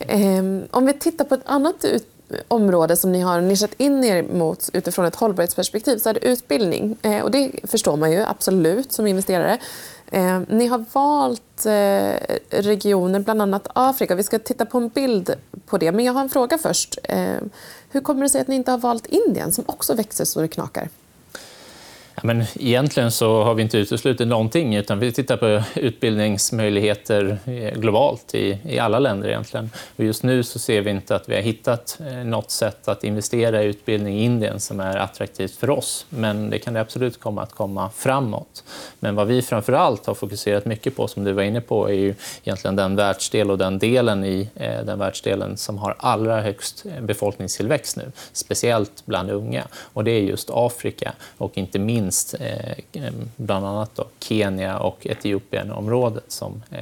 Mm. 0.00 0.62
om 0.70 0.86
vi 0.86 0.92
tittar 0.92 1.24
på 1.24 1.34
ett 1.34 1.42
annat 1.44 1.84
ut 1.84 2.06
område 2.48 2.96
som 2.96 3.12
ni 3.12 3.20
har 3.20 3.40
nischat 3.40 3.74
in 3.76 4.04
er 4.04 4.22
mot 4.22 4.70
utifrån 4.72 5.04
ett 5.04 5.16
hållbarhetsperspektiv 5.16 5.98
så 5.98 6.08
är 6.08 6.14
det 6.14 6.28
utbildning. 6.28 6.96
Eh, 7.02 7.20
och 7.20 7.30
det 7.30 7.50
förstår 7.64 7.96
man 7.96 8.12
ju 8.12 8.22
absolut 8.22 8.92
som 8.92 9.06
investerare. 9.06 9.58
Eh, 10.10 10.40
ni 10.48 10.66
har 10.66 10.84
valt 10.92 11.66
eh, 11.66 12.36
regioner, 12.62 13.20
bland 13.20 13.42
annat 13.42 13.68
Afrika. 13.74 14.14
Vi 14.14 14.22
ska 14.22 14.38
titta 14.38 14.66
på 14.66 14.78
en 14.78 14.88
bild 14.88 15.34
på 15.66 15.78
det. 15.78 15.92
Men 15.92 16.04
jag 16.04 16.12
har 16.12 16.20
en 16.20 16.28
fråga 16.28 16.58
först. 16.58 16.98
Eh, 17.04 17.36
hur 17.90 18.00
kommer 18.00 18.22
det 18.22 18.28
sig 18.28 18.40
att 18.40 18.48
ni 18.48 18.54
inte 18.54 18.70
har 18.70 18.78
valt 18.78 19.06
Indien 19.06 19.52
som 19.52 19.64
också 19.66 19.94
växer 19.94 20.24
så 20.24 20.40
det 20.40 20.48
knakar? 20.48 20.88
Ja, 22.22 22.26
men 22.26 22.44
egentligen 22.60 23.10
så 23.10 23.42
har 23.42 23.54
vi 23.54 23.62
inte 23.62 23.78
uteslutit 23.78 24.28
någonting 24.28 24.76
utan 24.76 24.98
vi 24.98 25.12
tittar 25.12 25.36
på 25.36 25.62
utbildningsmöjligheter 25.74 27.38
eh, 27.44 27.80
globalt 27.80 28.34
i, 28.34 28.58
i 28.64 28.78
alla 28.78 28.98
länder. 28.98 29.28
egentligen. 29.28 29.70
Och 29.96 30.04
just 30.04 30.22
nu 30.22 30.42
så 30.42 30.58
ser 30.58 30.80
vi 30.80 30.90
inte 30.90 31.16
att 31.16 31.28
vi 31.28 31.34
har 31.34 31.42
hittat 31.42 31.98
eh, 32.06 32.24
något 32.24 32.50
sätt 32.50 32.88
att 32.88 33.04
investera 33.04 33.62
i 33.62 33.66
utbildning 33.66 34.18
i 34.18 34.24
Indien 34.24 34.60
som 34.60 34.80
är 34.80 34.96
attraktivt 34.96 35.56
för 35.56 35.70
oss. 35.70 36.06
Men 36.08 36.50
det 36.50 36.58
kan 36.58 36.74
det 36.74 36.80
absolut 36.80 37.20
komma 37.20 37.42
att 37.42 37.52
komma 37.52 37.90
framåt. 37.96 38.64
Men 38.98 39.14
vad 39.14 39.26
vi 39.26 39.42
framför 39.42 39.72
allt 39.72 40.06
har 40.06 40.14
fokuserat 40.14 40.64
mycket 40.64 40.96
på, 40.96 41.08
som 41.08 41.24
du 41.24 41.32
var 41.32 41.42
inne 41.42 41.60
på, 41.60 41.88
är 41.90 41.94
ju 41.94 42.14
egentligen 42.44 42.76
den 42.76 42.96
världsdel 42.96 43.50
och 43.50 43.58
den 43.58 43.78
delen 43.78 44.24
i 44.24 44.48
eh, 44.54 44.84
den 44.84 44.98
världsdelen 44.98 45.56
som 45.56 45.78
har 45.78 45.94
allra 45.98 46.40
högst 46.40 46.86
eh, 46.86 47.02
befolkningstillväxt 47.02 47.96
nu, 47.96 48.12
speciellt 48.32 49.06
bland 49.06 49.30
unga. 49.30 49.64
Och 49.92 50.04
det 50.04 50.10
är 50.10 50.20
just 50.20 50.50
Afrika 50.52 51.12
och 51.38 51.58
inte 51.58 51.78
minst 51.78 52.09
minst 52.10 52.34
eh, 52.40 53.12
bland 53.36 53.66
annat 53.66 53.90
då 53.94 54.04
Kenya 54.18 54.78
och 54.78 55.06
Etiopienområdet 55.06 56.24
som 56.28 56.62
eh, 56.70 56.78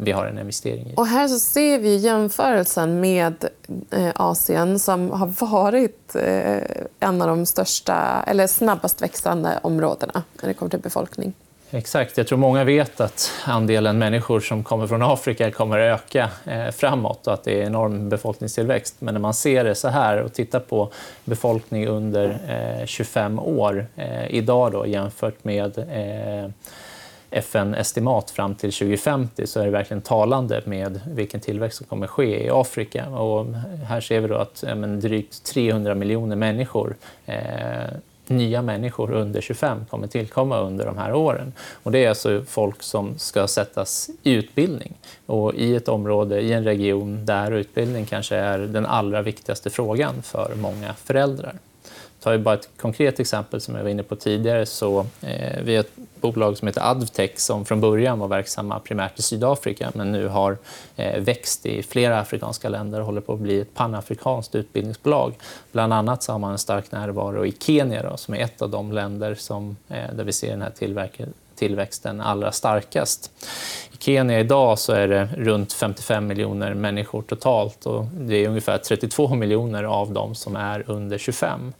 vi 0.00 0.12
har 0.12 0.26
en 0.26 0.38
investering 0.38 0.86
i. 0.86 0.94
Och 0.96 1.06
här 1.06 1.28
så 1.28 1.38
ser 1.38 1.78
vi 1.78 1.96
jämförelsen 1.96 3.00
med 3.00 3.48
eh, 3.90 4.10
Asien 4.14 4.78
som 4.78 5.10
har 5.10 5.26
varit 5.26 6.14
eh, 6.14 6.62
en 7.00 7.22
av 7.22 7.28
de 7.28 7.46
största 7.46 8.24
eller 8.26 8.46
snabbast 8.46 9.02
växande 9.02 9.60
områdena 9.62 10.22
när 10.42 10.48
det 10.48 10.54
kommer 10.54 10.70
till 10.70 10.80
befolkning. 10.80 11.32
Exakt. 11.74 12.18
Jag 12.18 12.26
tror 12.26 12.38
många 12.38 12.64
vet 12.64 13.00
att 13.00 13.30
andelen 13.44 13.98
människor 13.98 14.40
som 14.40 14.64
kommer 14.64 14.86
från 14.86 15.02
Afrika 15.02 15.50
kommer 15.50 15.78
att 15.78 16.00
öka 16.00 16.30
eh, 16.44 16.70
framåt 16.70 17.26
och 17.26 17.34
att 17.34 17.44
det 17.44 17.60
är 17.60 17.66
enorm 17.66 18.08
befolkningstillväxt. 18.08 18.96
Men 18.98 19.14
när 19.14 19.20
man 19.20 19.34
ser 19.34 19.64
det 19.64 19.74
så 19.74 19.88
här 19.88 20.22
och 20.22 20.32
tittar 20.32 20.60
på 20.60 20.92
befolkning 21.24 21.86
under 21.86 22.38
eh, 22.80 22.86
25 22.86 23.38
år 23.38 23.86
eh, 23.96 24.34
idag 24.34 24.72
då, 24.72 24.86
jämfört 24.86 25.44
med 25.44 25.92
FN-estimat 27.30 28.30
fram 28.30 28.54
till 28.54 28.72
2050 28.72 29.46
så 29.46 29.60
är 29.60 29.64
det 29.64 29.70
verkligen 29.70 30.02
talande 30.02 30.62
med 30.64 31.00
vilken 31.06 31.40
tillväxt 31.40 31.78
som 31.78 31.86
kommer 31.86 32.06
ske 32.06 32.46
i 32.46 32.50
Afrika. 32.50 33.08
Och 33.08 33.46
här 33.88 34.00
ser 34.00 34.20
vi 34.20 34.28
då 34.28 34.34
att 34.34 34.64
ja, 34.66 34.74
drygt 34.74 35.44
300 35.44 35.94
miljoner 35.94 36.36
människor 36.36 36.96
eh, 37.26 37.34
nya 38.28 38.62
människor 38.62 39.12
under 39.12 39.40
25 39.40 39.86
kommer 39.90 40.06
tillkomma 40.06 40.60
under 40.60 40.86
de 40.86 40.98
här 40.98 41.14
åren. 41.14 41.52
Och 41.82 41.92
det 41.92 42.04
är 42.04 42.08
alltså 42.08 42.44
folk 42.48 42.82
som 42.82 43.18
ska 43.18 43.46
sättas 43.46 44.10
i 44.22 44.32
utbildning 44.32 44.94
och 45.26 45.54
i 45.54 45.74
ett 45.74 45.88
område, 45.88 46.40
i 46.40 46.52
en 46.52 46.64
region 46.64 47.26
där 47.26 47.50
utbildning 47.50 48.04
kanske 48.04 48.36
är 48.36 48.58
den 48.58 48.86
allra 48.86 49.22
viktigaste 49.22 49.70
frågan 49.70 50.22
för 50.22 50.54
många 50.54 50.94
föräldrar 50.94 51.54
tar 52.24 52.32
vi 52.32 52.38
bara 52.38 52.54
ett 52.54 52.68
konkret 52.76 53.20
exempel 53.20 53.60
som 53.60 53.74
jag 53.74 53.82
var 53.82 53.90
inne 53.90 54.02
på 54.02 54.16
tidigare 54.16 54.66
så 54.66 55.06
eh, 55.20 55.62
vi 55.62 55.74
har 55.76 55.80
ett 55.80 55.96
bolag 56.32 56.58
som 56.58 56.68
heter 56.68 56.90
Advtech 56.90 57.38
som 57.38 57.64
från 57.64 57.80
början 57.80 58.18
var 58.18 58.28
verksamma 58.28 58.80
primärt 58.80 59.18
i 59.18 59.22
Sydafrika 59.22 59.90
men 59.94 60.12
nu 60.12 60.28
har 60.28 60.58
eh, 60.96 61.20
växt 61.20 61.66
i 61.66 61.82
flera 61.82 62.20
afrikanska 62.20 62.68
länder 62.68 63.00
och 63.00 63.06
håller 63.06 63.20
på 63.20 63.32
att 63.32 63.38
bli 63.38 63.60
ett 63.60 63.74
panafrikanskt 63.74 64.54
utbildningsbolag. 64.54 65.34
Bland 65.72 65.92
annat 65.92 66.22
så 66.22 66.32
har 66.32 66.38
man 66.38 66.52
en 66.52 66.58
stark 66.58 66.92
närvaro 66.92 67.46
i 67.46 67.52
Kenya 67.58 68.02
då, 68.10 68.16
som 68.16 68.34
är 68.34 68.38
ett 68.38 68.62
av 68.62 68.70
de 68.70 68.92
länder 68.92 69.34
som, 69.34 69.76
eh, 69.88 70.14
där 70.14 70.24
vi 70.24 70.32
ser 70.32 70.50
den 70.50 70.62
här 70.62 70.72
tillväxten 71.54 72.20
allra 72.20 72.52
starkast. 72.52 73.30
I 73.92 73.96
Kenya 73.98 74.40
idag 74.40 74.78
så 74.78 74.92
är 74.92 75.08
det 75.08 75.28
runt 75.36 75.72
55 75.72 76.26
miljoner 76.26 76.74
människor 76.74 77.22
totalt 77.22 77.86
och 77.86 78.04
det 78.04 78.36
är 78.36 78.48
ungefär 78.48 78.78
32 78.78 79.34
miljoner 79.34 79.84
av 79.84 80.12
dem 80.12 80.34
som 80.34 80.56
är 80.56 80.84
under 80.86 81.18
25. 81.18 81.72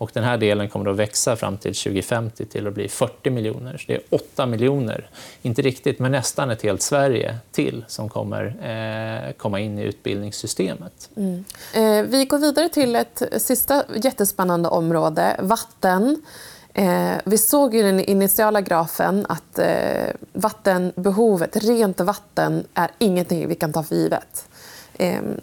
Och 0.00 0.10
den 0.14 0.24
här 0.24 0.36
delen 0.36 0.68
kommer 0.68 0.90
att 0.90 0.96
växa 0.96 1.36
fram 1.36 1.56
till 1.58 1.74
2050 1.74 2.44
till 2.46 2.66
att 2.66 2.74
bli 2.74 2.88
40 2.88 3.30
miljoner. 3.30 3.76
Så 3.78 3.84
det 3.86 3.94
är 3.94 4.02
8 4.10 4.46
miljoner, 4.46 5.10
inte 5.42 5.62
riktigt, 5.62 5.98
men 5.98 6.12
nästan 6.12 6.50
ett 6.50 6.62
helt 6.62 6.82
Sverige 6.82 7.36
till 7.52 7.84
som 7.88 8.08
kommer 8.08 8.44
eh, 8.46 9.32
komma 9.32 9.60
in 9.60 9.78
i 9.78 9.82
utbildningssystemet. 9.82 11.10
Mm. 11.16 11.44
Eh, 11.74 12.10
vi 12.10 12.24
går 12.24 12.38
vidare 12.38 12.68
till 12.68 12.96
ett 12.96 13.22
sista 13.36 13.84
jättespännande 14.02 14.68
område, 14.68 15.36
vatten. 15.38 16.22
Eh, 16.74 17.12
vi 17.24 17.38
såg 17.38 17.74
i 17.74 17.82
den 17.82 18.00
initiala 18.00 18.60
grafen 18.60 19.26
att 19.28 19.58
eh, 19.58 20.14
vattenbehovet, 20.32 21.56
rent 21.56 22.00
vatten, 22.00 22.64
är 22.74 22.90
ingenting 22.98 23.48
vi 23.48 23.54
kan 23.54 23.72
ta 23.72 23.82
för 23.82 23.94
givet. 23.96 24.48
Ehm, 24.98 25.40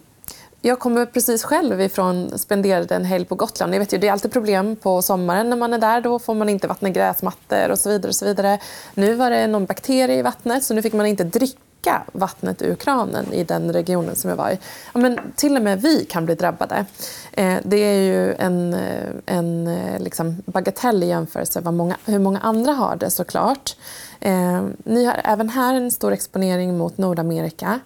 jag 0.62 0.80
kommer 0.80 1.06
precis 1.06 1.44
själv 1.44 1.82
ifrån 1.82 2.40
spenderade 2.40 2.96
en 2.96 3.06
helg 3.06 3.26
på 3.26 3.36
Gotland. 3.36 3.74
Jag 3.74 3.80
vet 3.80 3.94
ju, 3.94 3.98
det 3.98 4.08
är 4.08 4.12
alltid 4.12 4.32
problem 4.32 4.76
på 4.76 5.02
sommaren 5.02 5.50
när 5.50 5.58
man 5.58 5.74
är 5.74 5.78
där. 5.78 6.02
Då 6.02 6.20
får 6.20 6.36
man 6.36 6.50
inte 6.50 6.68
vattna 6.68 6.90
gräsmattor 6.90 7.72
och 7.72 7.80
så 7.80 7.90
vidare. 7.90 8.10
Och 8.10 8.16
så 8.16 8.26
vidare. 8.26 8.60
Nu 8.94 9.14
var 9.14 9.30
det 9.30 9.48
någon 9.48 9.66
bakterie 9.66 10.20
i 10.20 10.22
vattnet 10.22 10.64
så 10.64 10.74
nu 10.74 10.82
fick 10.82 10.94
man 10.94 11.06
inte 11.06 11.24
dricka 11.24 12.04
vattnet 12.12 12.62
ur 12.62 12.76
kranen 12.76 13.34
i 13.34 13.44
den 13.44 13.74
regionen 13.74 14.16
som 14.16 14.30
jag 14.30 14.38
var 14.38 14.50
i. 14.50 14.60
Ja, 14.94 15.00
men 15.00 15.20
till 15.36 15.56
och 15.56 15.62
med 15.62 15.82
vi 15.82 16.06
kan 16.06 16.26
bli 16.26 16.36
drabbade. 16.36 16.86
Eh, 17.32 17.56
det 17.64 17.78
är 17.78 18.02
ju 18.02 18.34
en, 18.34 18.74
eh, 18.74 19.10
en 19.26 19.68
eh, 19.68 20.00
liksom 20.00 20.38
bagatell 20.46 21.04
i 21.04 21.08
jämförelse 21.08 21.62
med 21.62 21.74
många, 21.74 21.98
hur 22.06 22.20
många 22.20 22.40
andra 22.40 22.72
har 22.72 22.96
det 22.96 23.10
såklart. 23.10 23.76
Eh, 24.20 24.64
ni 24.84 25.06
har 25.06 25.22
även 25.24 25.50
här 25.50 25.74
en 25.76 25.92
stor 25.92 26.12
exponering 26.12 26.78
mot 26.78 26.98
Nordamerika. 26.98 27.80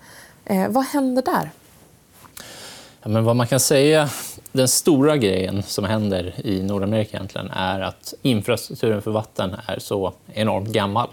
Eh, 0.45 0.67
vad 0.69 0.85
händer 0.85 1.21
där? 1.21 1.51
Ja, 3.03 3.09
men 3.09 3.23
vad 3.23 3.35
man 3.35 3.47
kan 3.47 3.59
säga, 3.59 4.09
den 4.51 4.67
stora 4.67 5.17
grejen 5.17 5.63
som 5.63 5.83
händer 5.83 6.33
i 6.43 6.63
Nordamerika 6.63 7.17
egentligen 7.17 7.49
är 7.51 7.79
att 7.79 8.13
infrastrukturen 8.21 9.01
för 9.01 9.11
vatten 9.11 9.55
är 9.65 9.79
så 9.79 10.13
enormt 10.33 10.69
gammal. 10.69 11.07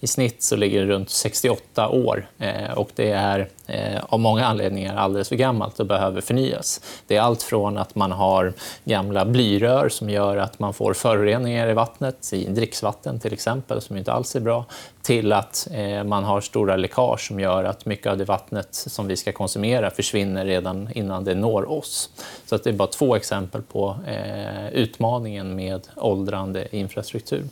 I 0.00 0.06
snitt 0.06 0.42
så 0.42 0.56
ligger 0.56 0.80
det 0.80 0.86
runt 0.86 1.10
68 1.10 1.88
år 1.88 2.26
eh, 2.38 2.72
och 2.72 2.90
det 2.94 3.10
är 3.10 3.48
eh, 3.66 4.04
av 4.08 4.20
många 4.20 4.46
anledningar 4.46 4.96
alldeles 4.96 5.28
för 5.28 5.36
gammalt 5.36 5.80
och 5.80 5.86
behöver 5.86 6.20
förnyas. 6.20 6.80
Det 7.06 7.16
är 7.16 7.20
allt 7.20 7.42
från 7.42 7.78
att 7.78 7.94
man 7.94 8.12
har 8.12 8.52
gamla 8.84 9.24
blyrör 9.24 9.88
som 9.88 10.10
gör 10.10 10.36
att 10.36 10.58
man 10.58 10.74
får 10.74 10.94
föroreningar 10.94 11.68
i 11.68 11.72
vattnet, 11.72 12.32
i 12.32 12.44
dricksvatten 12.44 13.20
till 13.20 13.32
exempel, 13.32 13.80
som 13.80 13.96
inte 13.96 14.12
alls 14.12 14.36
är 14.36 14.40
bra, 14.40 14.64
till 15.02 15.32
att 15.32 15.68
eh, 15.70 16.04
man 16.04 16.24
har 16.24 16.40
stora 16.40 16.76
läckage 16.76 17.26
som 17.26 17.40
gör 17.40 17.64
att 17.64 17.86
mycket 17.86 18.06
av 18.06 18.18
det 18.18 18.24
vattnet 18.24 18.68
som 18.70 19.06
vi 19.06 19.16
ska 19.16 19.32
konsumera 19.32 19.90
försvinner 19.90 20.44
redan 20.44 20.88
innan 20.94 21.24
det 21.24 21.34
når 21.34 21.70
oss. 21.70 22.10
Så 22.46 22.54
att 22.54 22.64
det 22.64 22.70
är 22.70 22.74
bara 22.74 22.88
två 22.88 23.16
exempel 23.16 23.62
på 23.62 23.96
eh, 24.06 24.68
utmaningen 24.68 25.56
med 25.56 25.88
åldrande 25.96 26.76
infrastruktur. 26.76 27.44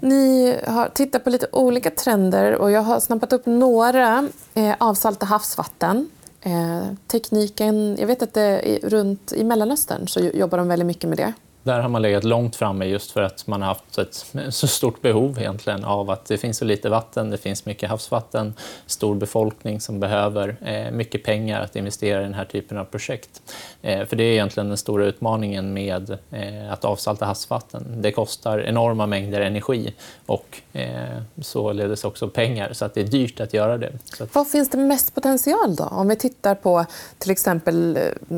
Ni 0.00 0.56
har 0.66 0.88
tittat 0.88 1.24
på 1.24 1.30
lite 1.30 1.46
olika 1.52 1.90
trender 1.90 2.52
och 2.52 2.70
jag 2.70 2.82
har 2.82 3.00
snappat 3.00 3.32
upp 3.32 3.46
några. 3.46 4.28
Eh, 4.54 4.74
avsalta 4.78 5.26
havsvatten. 5.26 6.10
Eh, 6.40 6.86
tekniken, 7.06 7.96
jag 8.00 8.06
vet 8.06 8.22
att 8.22 8.34
det 8.34 8.78
runt 8.82 9.32
i 9.32 9.44
Mellanöstern 9.44 10.08
så 10.08 10.20
jobbar 10.20 10.58
de 10.58 10.68
väldigt 10.68 10.86
mycket 10.86 11.08
med 11.08 11.18
det. 11.18 11.32
Där 11.66 11.80
har 11.80 11.88
man 11.88 12.02
legat 12.02 12.24
långt 12.24 12.56
framme 12.56 12.84
just 12.84 13.10
för 13.10 13.22
att 13.22 13.46
man 13.46 13.62
har 13.62 13.68
haft 13.68 13.98
ett 13.98 14.26
så 14.54 14.66
stort 14.66 15.02
behov 15.02 15.38
egentligen 15.38 15.84
av 15.84 16.10
att 16.10 16.24
det 16.24 16.38
finns 16.38 16.58
så 16.58 16.64
lite 16.64 16.88
vatten, 16.88 17.30
det 17.30 17.38
finns 17.38 17.66
mycket 17.66 17.90
havsvatten, 17.90 18.54
stor 18.86 19.14
befolkning 19.14 19.80
som 19.80 20.00
behöver 20.00 20.56
eh, 20.64 20.90
mycket 20.90 21.24
pengar 21.24 21.60
att 21.60 21.76
investera 21.76 22.20
i 22.20 22.24
den 22.24 22.34
här 22.34 22.44
typen 22.44 22.78
av 22.78 22.84
projekt. 22.84 23.42
Eh, 23.82 24.06
för 24.06 24.16
det 24.16 24.24
är 24.24 24.32
egentligen 24.32 24.68
den 24.68 24.76
stora 24.76 25.06
utmaningen 25.06 25.72
med 25.72 26.18
eh, 26.30 26.72
att 26.72 26.84
avsalta 26.84 27.24
havsvatten. 27.24 28.02
Det 28.02 28.12
kostar 28.12 28.58
enorma 28.58 29.06
mängder 29.06 29.40
energi 29.40 29.94
och 30.26 30.60
eh, 30.72 31.22
således 31.42 32.04
också 32.04 32.28
pengar, 32.28 32.72
så 32.72 32.84
att 32.84 32.94
det 32.94 33.00
är 33.00 33.04
dyrt 33.04 33.40
att 33.40 33.54
göra 33.54 33.78
det. 33.78 33.92
Att... 34.20 34.34
Var 34.34 34.44
finns 34.44 34.70
det 34.70 34.78
mest 34.78 35.14
potential 35.14 35.76
då? 35.76 35.84
Om 35.84 36.08
vi 36.08 36.16
tittar 36.16 36.54
på 36.54 36.84
till 37.18 37.30
exempel 37.30 37.96
eh, 37.96 38.36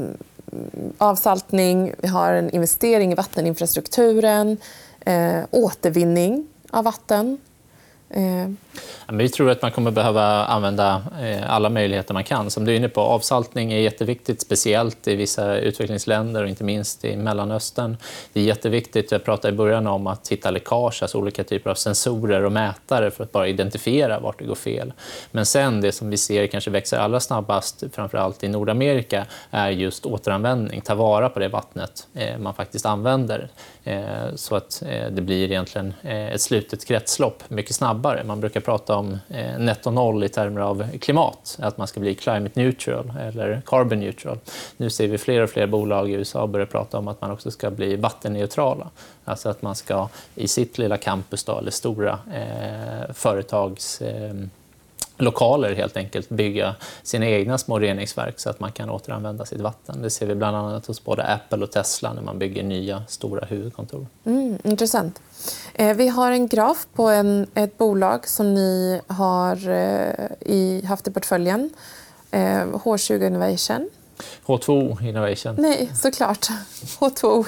avsaltning, 0.99 1.93
vi 1.99 2.09
har 2.09 2.33
en 2.33 2.51
investering 2.51 3.13
i 3.13 3.15
vatteninfrastrukturen, 3.15 4.57
eh, 5.01 5.45
återvinning. 5.51 6.47
av 6.71 6.85
vatten. 6.85 7.39
Eh, 8.11 8.49
vi 9.13 9.29
tror 9.29 9.51
att 9.51 9.63
man 9.63 9.71
kommer 9.71 9.91
behöva 9.91 10.45
använda 10.45 11.03
eh, 11.23 11.55
alla 11.55 11.71
möjligheter 11.71 12.15
man 12.15 12.25
kan. 12.25 12.51
Som 12.51 12.65
du 12.65 12.73
är 12.73 12.77
inne 12.77 12.89
på, 12.89 13.01
avsaltning 13.01 13.73
är 13.73 13.79
jätteviktigt, 13.79 14.41
speciellt 14.41 15.09
i 15.09 15.17
vissa 15.17 15.57
utvecklingsländer 15.57 16.43
och 16.43 16.49
inte 16.49 16.65
minst 16.65 17.05
i 17.05 17.17
Mellanöstern. 17.17 17.97
Det 18.33 18.41
är 18.41 18.45
jätteviktigt, 18.45 19.13
jag 19.13 19.25
pratade 19.25 19.55
i 19.55 19.57
början 19.57 19.87
om 19.87 20.07
att 20.07 20.29
hitta 20.29 20.51
läckage, 20.51 21.03
alltså 21.03 21.19
olika 21.19 21.45
typer 21.45 21.71
av 21.71 21.75
sensorer 21.75 22.45
och 22.45 22.53
mätare 22.53 23.11
för 23.11 23.25
att 23.25 23.33
bara 23.33 23.49
identifiera 23.49 24.21
vart 24.21 24.39
det 24.39 24.45
går 24.45 24.55
fel. 24.55 24.93
Men 25.31 25.47
sen 25.47 25.81
det 25.81 25.93
som 25.93 26.11
vi 26.11 26.17
ser 26.17 26.47
kanske 26.47 26.71
växer 26.71 26.99
allra 26.99 27.21
snabbast, 27.21 27.85
framförallt 27.93 28.45
i 28.45 28.49
Nordamerika, 28.49 29.27
är 29.51 29.71
just 29.71 30.07
återanvändning. 30.07 30.81
Ta 30.81 30.95
vara 30.95 31.29
på 31.29 31.39
det 31.39 31.49
vattnet 31.49 32.07
eh, 32.15 32.39
man 32.39 32.55
faktiskt 32.55 32.87
använder 32.87 33.49
eh, 33.85 34.01
så 34.35 34.57
att 34.57 34.83
det 35.11 35.23
blir 35.23 35.45
egentligen 35.45 35.95
ett 36.03 36.41
slutet 36.41 36.87
kretslopp 36.87 37.43
mycket 37.49 37.75
snabbare. 37.75 38.25
Man 38.25 38.41
brukar 38.41 38.61
prata 38.69 38.97
om 38.97 39.19
eh, 39.29 39.59
netto 39.59 39.91
noll 39.91 40.25
i 40.25 40.29
termer 40.29 40.61
av 40.61 40.99
klimat, 41.01 41.59
att 41.61 41.79
man 41.79 41.87
ska 41.87 42.01
bli 42.01 42.15
climate 42.15 42.61
neutral 42.61 43.13
eller 43.21 43.63
carbon 43.67 44.01
neutral. 44.01 44.39
Nu 44.77 44.91
ser 44.91 45.09
vi 45.09 45.19
fler 45.19 45.43
och 45.43 45.51
fler 45.51 45.67
bolag 45.67 46.11
i 46.11 46.13
USA 46.13 46.47
börja 46.47 46.67
prata 46.67 46.99
om 46.99 47.09
att 47.09 47.21
man 47.21 47.31
också 47.31 47.51
ska 47.51 47.71
bli 47.71 47.97
vattenneutrala. 47.97 48.91
Alltså 49.25 49.49
att 49.49 49.63
man 49.63 49.75
ska 49.75 50.09
i 50.35 50.49
sitt 50.49 50.79
lilla 50.79 50.97
campus 50.97 51.45
då, 51.45 51.59
eller 51.59 51.71
stora 51.71 52.19
eh, 52.35 53.13
företags 53.15 54.03
eh, 54.03 54.35
lokaler 55.19 55.75
helt 55.75 55.97
enkelt 55.97 56.29
bygga 56.29 56.75
sina 57.03 57.27
egna 57.27 57.59
små 57.59 57.79
reningsverk 57.79 58.41
så 58.41 58.51
att 58.51 58.61
man 58.61 58.73
kan 58.73 58.91
återanvända 58.91 59.45
sitt 59.45 59.61
vatten. 59.61 60.03
Det 60.03 60.11
ser 60.11 60.27
vi 60.27 60.35
bland 60.35 60.57
annat 60.57 60.87
hos 60.87 61.05
både 61.05 61.23
Apple 61.23 61.65
och 61.65 61.73
Tesla 61.73 62.13
när 62.13 62.23
man 62.23 62.39
bygger 62.39 62.63
nya 62.63 63.03
stora 63.09 63.45
huvudkontor. 63.45 64.07
Mm, 64.25 64.59
intressant. 64.65 65.21
Eh, 65.75 65.97
vi 65.97 66.09
har 66.09 66.33
en 66.33 66.49
graf 66.49 66.87
på 66.95 67.09
en, 67.09 67.47
ett 67.55 67.79
bolag 67.79 68.29
som 68.29 68.55
ni 68.55 69.01
har 69.07 69.69
eh, 69.69 70.27
i, 70.41 70.85
haft 70.89 71.09
i 71.09 71.11
portföljen. 71.11 71.71
Eh, 72.31 72.41
H20 72.67 73.27
Innovation. 73.27 73.91
H2 74.47 75.03
Innovation. 75.09 75.55
Nej, 75.59 75.91
såklart. 75.95 76.49
H2 77.01 77.47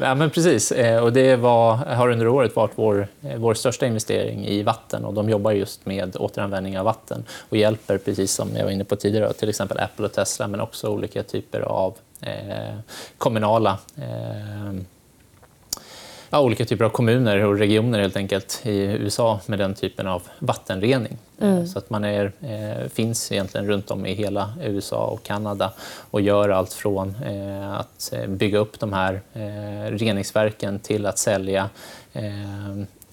ja, 0.00 0.14
men 0.14 0.30
precis. 0.30 0.72
Eh, 0.72 1.02
och 1.02 1.12
det 1.12 1.36
var, 1.36 1.76
har 1.76 2.08
under 2.08 2.28
året 2.28 2.56
varit 2.56 2.72
vår, 2.74 3.08
eh, 3.22 3.36
vår 3.36 3.54
största 3.54 3.86
investering 3.86 4.46
i 4.46 4.62
vatten. 4.62 5.04
Och 5.04 5.14
de 5.14 5.30
jobbar 5.30 5.52
just 5.52 5.86
med 5.86 6.16
återanvändning 6.16 6.78
av 6.78 6.84
vatten 6.84 7.24
och 7.48 7.56
hjälper, 7.56 7.98
precis 7.98 8.32
som 8.32 8.56
jag 8.56 8.64
var 8.64 8.70
inne 8.70 8.84
på 8.84 8.96
tidigare, 8.96 9.32
till 9.32 9.48
exempel 9.48 9.78
Apple 9.78 10.06
och 10.06 10.12
Tesla 10.12 10.48
men 10.48 10.60
också 10.60 10.88
olika 10.88 11.22
typer 11.22 11.60
av 11.60 11.94
eh, 12.20 12.78
kommunala 13.18 13.78
eh, 13.96 14.74
ja, 16.34 16.40
olika 16.40 16.64
typer 16.64 16.84
av 16.84 16.90
kommuner 16.90 17.44
och 17.44 17.58
regioner 17.58 18.00
helt 18.00 18.16
enkelt 18.16 18.60
i 18.62 18.78
USA 18.78 19.40
med 19.46 19.58
den 19.58 19.74
typen 19.74 20.06
av 20.06 20.22
vattenrening. 20.38 21.18
Mm. 21.40 21.66
Så 21.66 21.78
att 21.78 21.90
man 21.90 22.04
är, 22.04 22.32
eh, 22.40 22.88
finns 22.88 23.32
egentligen 23.32 23.66
runt 23.66 23.90
om 23.90 24.06
i 24.06 24.14
hela 24.14 24.52
USA 24.62 25.06
och 25.06 25.22
Kanada 25.22 25.72
och 26.10 26.20
gör 26.20 26.48
allt 26.48 26.72
från 26.72 27.16
eh, 27.24 27.74
att 27.74 28.12
eh, 28.12 28.26
bygga 28.26 28.58
upp 28.58 28.80
de 28.80 28.92
här 28.92 29.20
eh, 29.32 29.90
reningsverken 29.90 30.78
till 30.78 31.06
att 31.06 31.18
sälja 31.18 31.68
eh, 32.12 32.24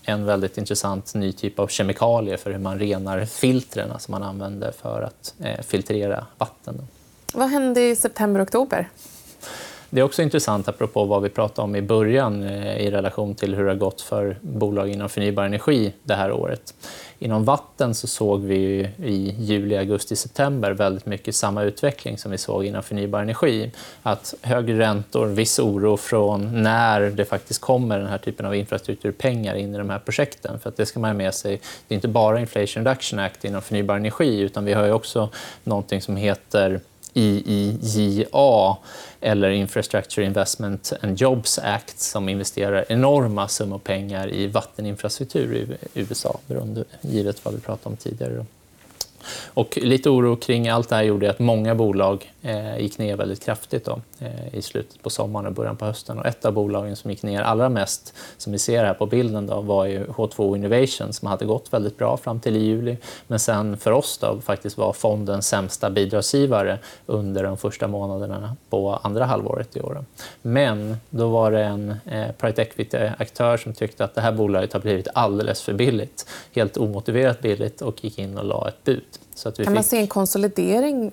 en 0.04 0.26
väldigt 0.26 0.58
intressant 0.58 1.14
ny 1.14 1.32
typ 1.32 1.60
av 1.60 1.68
kemikalier 1.68 2.38
för 2.38 2.52
hur 2.52 2.60
man 2.60 2.80
renar 2.80 3.26
filtren 3.26 4.00
som 4.00 4.12
man 4.12 4.24
använder 4.24 4.72
för 4.72 5.02
att 5.02 5.34
eh, 5.40 5.62
filtrera 5.62 6.26
vatten. 6.38 6.88
Vad 7.34 7.50
hände 7.50 7.82
i 7.82 7.96
september-oktober? 7.96 8.90
Det 9.94 10.02
är 10.02 10.06
också 10.06 10.22
intressant, 10.22 10.68
apropå 10.68 11.06
vad 11.06 11.22
vi 11.22 11.30
pratade 11.30 11.64
om 11.64 11.76
i 11.76 11.82
början 11.82 12.44
eh, 12.44 12.78
i 12.78 12.92
relation 12.92 13.36
till 13.36 13.56
hur 13.56 13.64
det 13.64 13.72
har 13.72 13.78
gått 13.78 14.02
för 14.02 14.38
bolag 14.42 14.90
inom 14.90 15.10
förnybar 15.10 15.44
energi 15.44 15.94
det 16.04 16.16
här 16.16 16.32
året. 16.32 16.74
Inom 17.20 17.46
vatten 17.46 17.96
så 17.96 18.08
såg 18.08 18.42
vi 18.42 18.90
i 19.04 19.36
juli, 19.40 19.78
augusti, 19.78 20.16
september 20.16 20.72
väldigt 20.72 21.06
mycket 21.06 21.36
samma 21.36 21.64
utveckling 21.64 22.18
som 22.18 22.32
vi 22.32 22.38
såg 22.38 22.66
inom 22.66 22.84
förnybar 22.84 23.22
energi. 23.22 23.72
Att 24.04 24.34
högre 24.42 24.80
räntor, 24.80 25.28
viss 25.28 25.60
oro 25.60 25.98
från 25.98 26.64
när 26.64 27.02
det 27.02 27.26
faktiskt 27.26 27.62
kommer 27.62 28.00
den 28.00 28.08
här 28.08 28.18
typen 28.18 28.46
av 28.46 28.56
infrastrukturpengar 28.56 29.56
in 29.56 29.76
i 29.76 29.78
de 29.78 29.90
här 29.90 30.00
projekten. 30.00 30.60
För 30.60 30.70
att 30.70 30.78
det 30.78 30.86
ska 30.86 31.00
man 31.00 31.10
ha 31.10 31.18
med 31.18 31.34
sig. 31.34 31.62
Det 31.88 31.94
är 31.94 31.96
inte 31.96 32.08
bara 32.08 32.40
Inflation 32.40 32.86
Reduction 32.86 33.20
Act 33.20 33.46
inom 33.46 33.62
förnybar 33.62 33.96
energi 33.96 34.40
utan 34.40 34.66
vi 34.66 34.74
har 34.74 34.92
också 34.92 35.30
någonting 35.64 36.02
som 36.02 36.16
heter 36.16 36.82
IIJA 37.14 38.78
eller 39.22 39.50
Infrastructure 39.50 40.26
Investment 40.26 40.94
and 41.02 41.18
Jobs 41.22 41.60
Act 41.60 42.00
som 42.00 42.30
investerar 42.30 42.86
enorma 42.90 43.48
summor 43.48 43.80
pengar 43.80 44.34
i 44.34 44.48
vatteninfrastruktur 44.48 45.54
i 45.54 46.00
USA, 46.00 46.40
givet 47.02 47.46
vad 47.46 47.54
vi 47.54 47.60
pratade 47.60 47.90
om 47.90 47.98
tidigare. 47.98 48.46
Och 49.54 49.78
lite 49.82 50.10
oro 50.10 50.36
kring 50.36 50.68
allt 50.68 50.90
det 50.90 50.96
här 50.96 51.04
gjorde 51.04 51.30
att 51.30 51.40
många 51.40 51.76
bolag 51.76 52.32
gick 52.80 52.98
ner 52.98 53.18
väldigt 53.18 53.44
kraftigt 53.44 53.86
då, 53.86 54.02
eh, 54.20 54.56
i 54.56 54.62
slutet 54.62 55.04
på 55.04 55.10
sommaren 55.10 55.46
och 55.46 55.54
början 55.54 55.78
på 55.78 55.86
hösten. 55.86 56.20
Och 56.20 56.26
ett 56.26 56.46
av 56.46 56.54
bolagen 56.54 56.96
som 56.96 57.12
gick 57.12 57.24
ner 57.24 57.42
allra 57.42 57.70
mest, 57.70 58.14
som 58.38 58.54
vi 58.54 58.60
ser 58.60 58.84
här 58.84 58.94
på 58.94 59.06
bilden, 59.06 59.48
då, 59.48 59.62
var 59.62 59.86
ju 59.86 60.06
H2 60.06 60.56
Innovation 60.56 61.14
som 61.14 61.28
hade 61.28 61.46
gått 61.46 61.74
väldigt 61.74 61.98
bra 61.98 62.18
fram 62.18 62.40
till 62.40 62.58
i 62.58 62.60
juli. 62.60 62.98
Men 63.28 63.40
sen 63.40 63.78
för 63.78 63.92
oss 63.92 64.18
då, 64.18 64.42
faktiskt 64.42 64.78
var 64.78 64.94
fondens 64.94 65.48
sämsta 65.48 65.90
bidragsgivare 65.90 66.80
under 67.06 67.44
de 67.44 67.58
första 67.58 67.88
månaderna 67.88 68.56
på 68.70 69.00
andra 69.04 69.26
halvåret 69.26 69.78
i 69.78 69.82
år. 69.82 70.06
Men 70.42 70.98
då 71.10 71.30
var 71.30 71.52
det 71.52 71.64
en 71.64 71.96
eh, 72.06 72.32
private 72.38 72.62
equity-aktör 72.62 73.58
som 73.58 73.74
tyckte 73.74 74.04
att 74.04 74.16
det 74.16 74.22
här 74.22 74.32
bolaget 74.32 74.74
har 74.74 74.80
blivit 74.80 75.08
alldeles 75.14 75.62
för 75.62 75.74
billigt. 75.74 76.28
Helt 76.52 76.78
omotiverat 76.78 77.42
billigt 77.42 77.82
och 77.82 78.04
gick 78.04 78.20
in 78.20 78.38
och 78.38 78.46
la 78.46 78.68
ett 78.68 78.84
bud 78.84 79.04
kan 79.44 79.54
fick... 79.54 79.70
man 79.70 79.84
se 79.84 79.98
en 79.98 80.08
konsolidering 80.08 81.12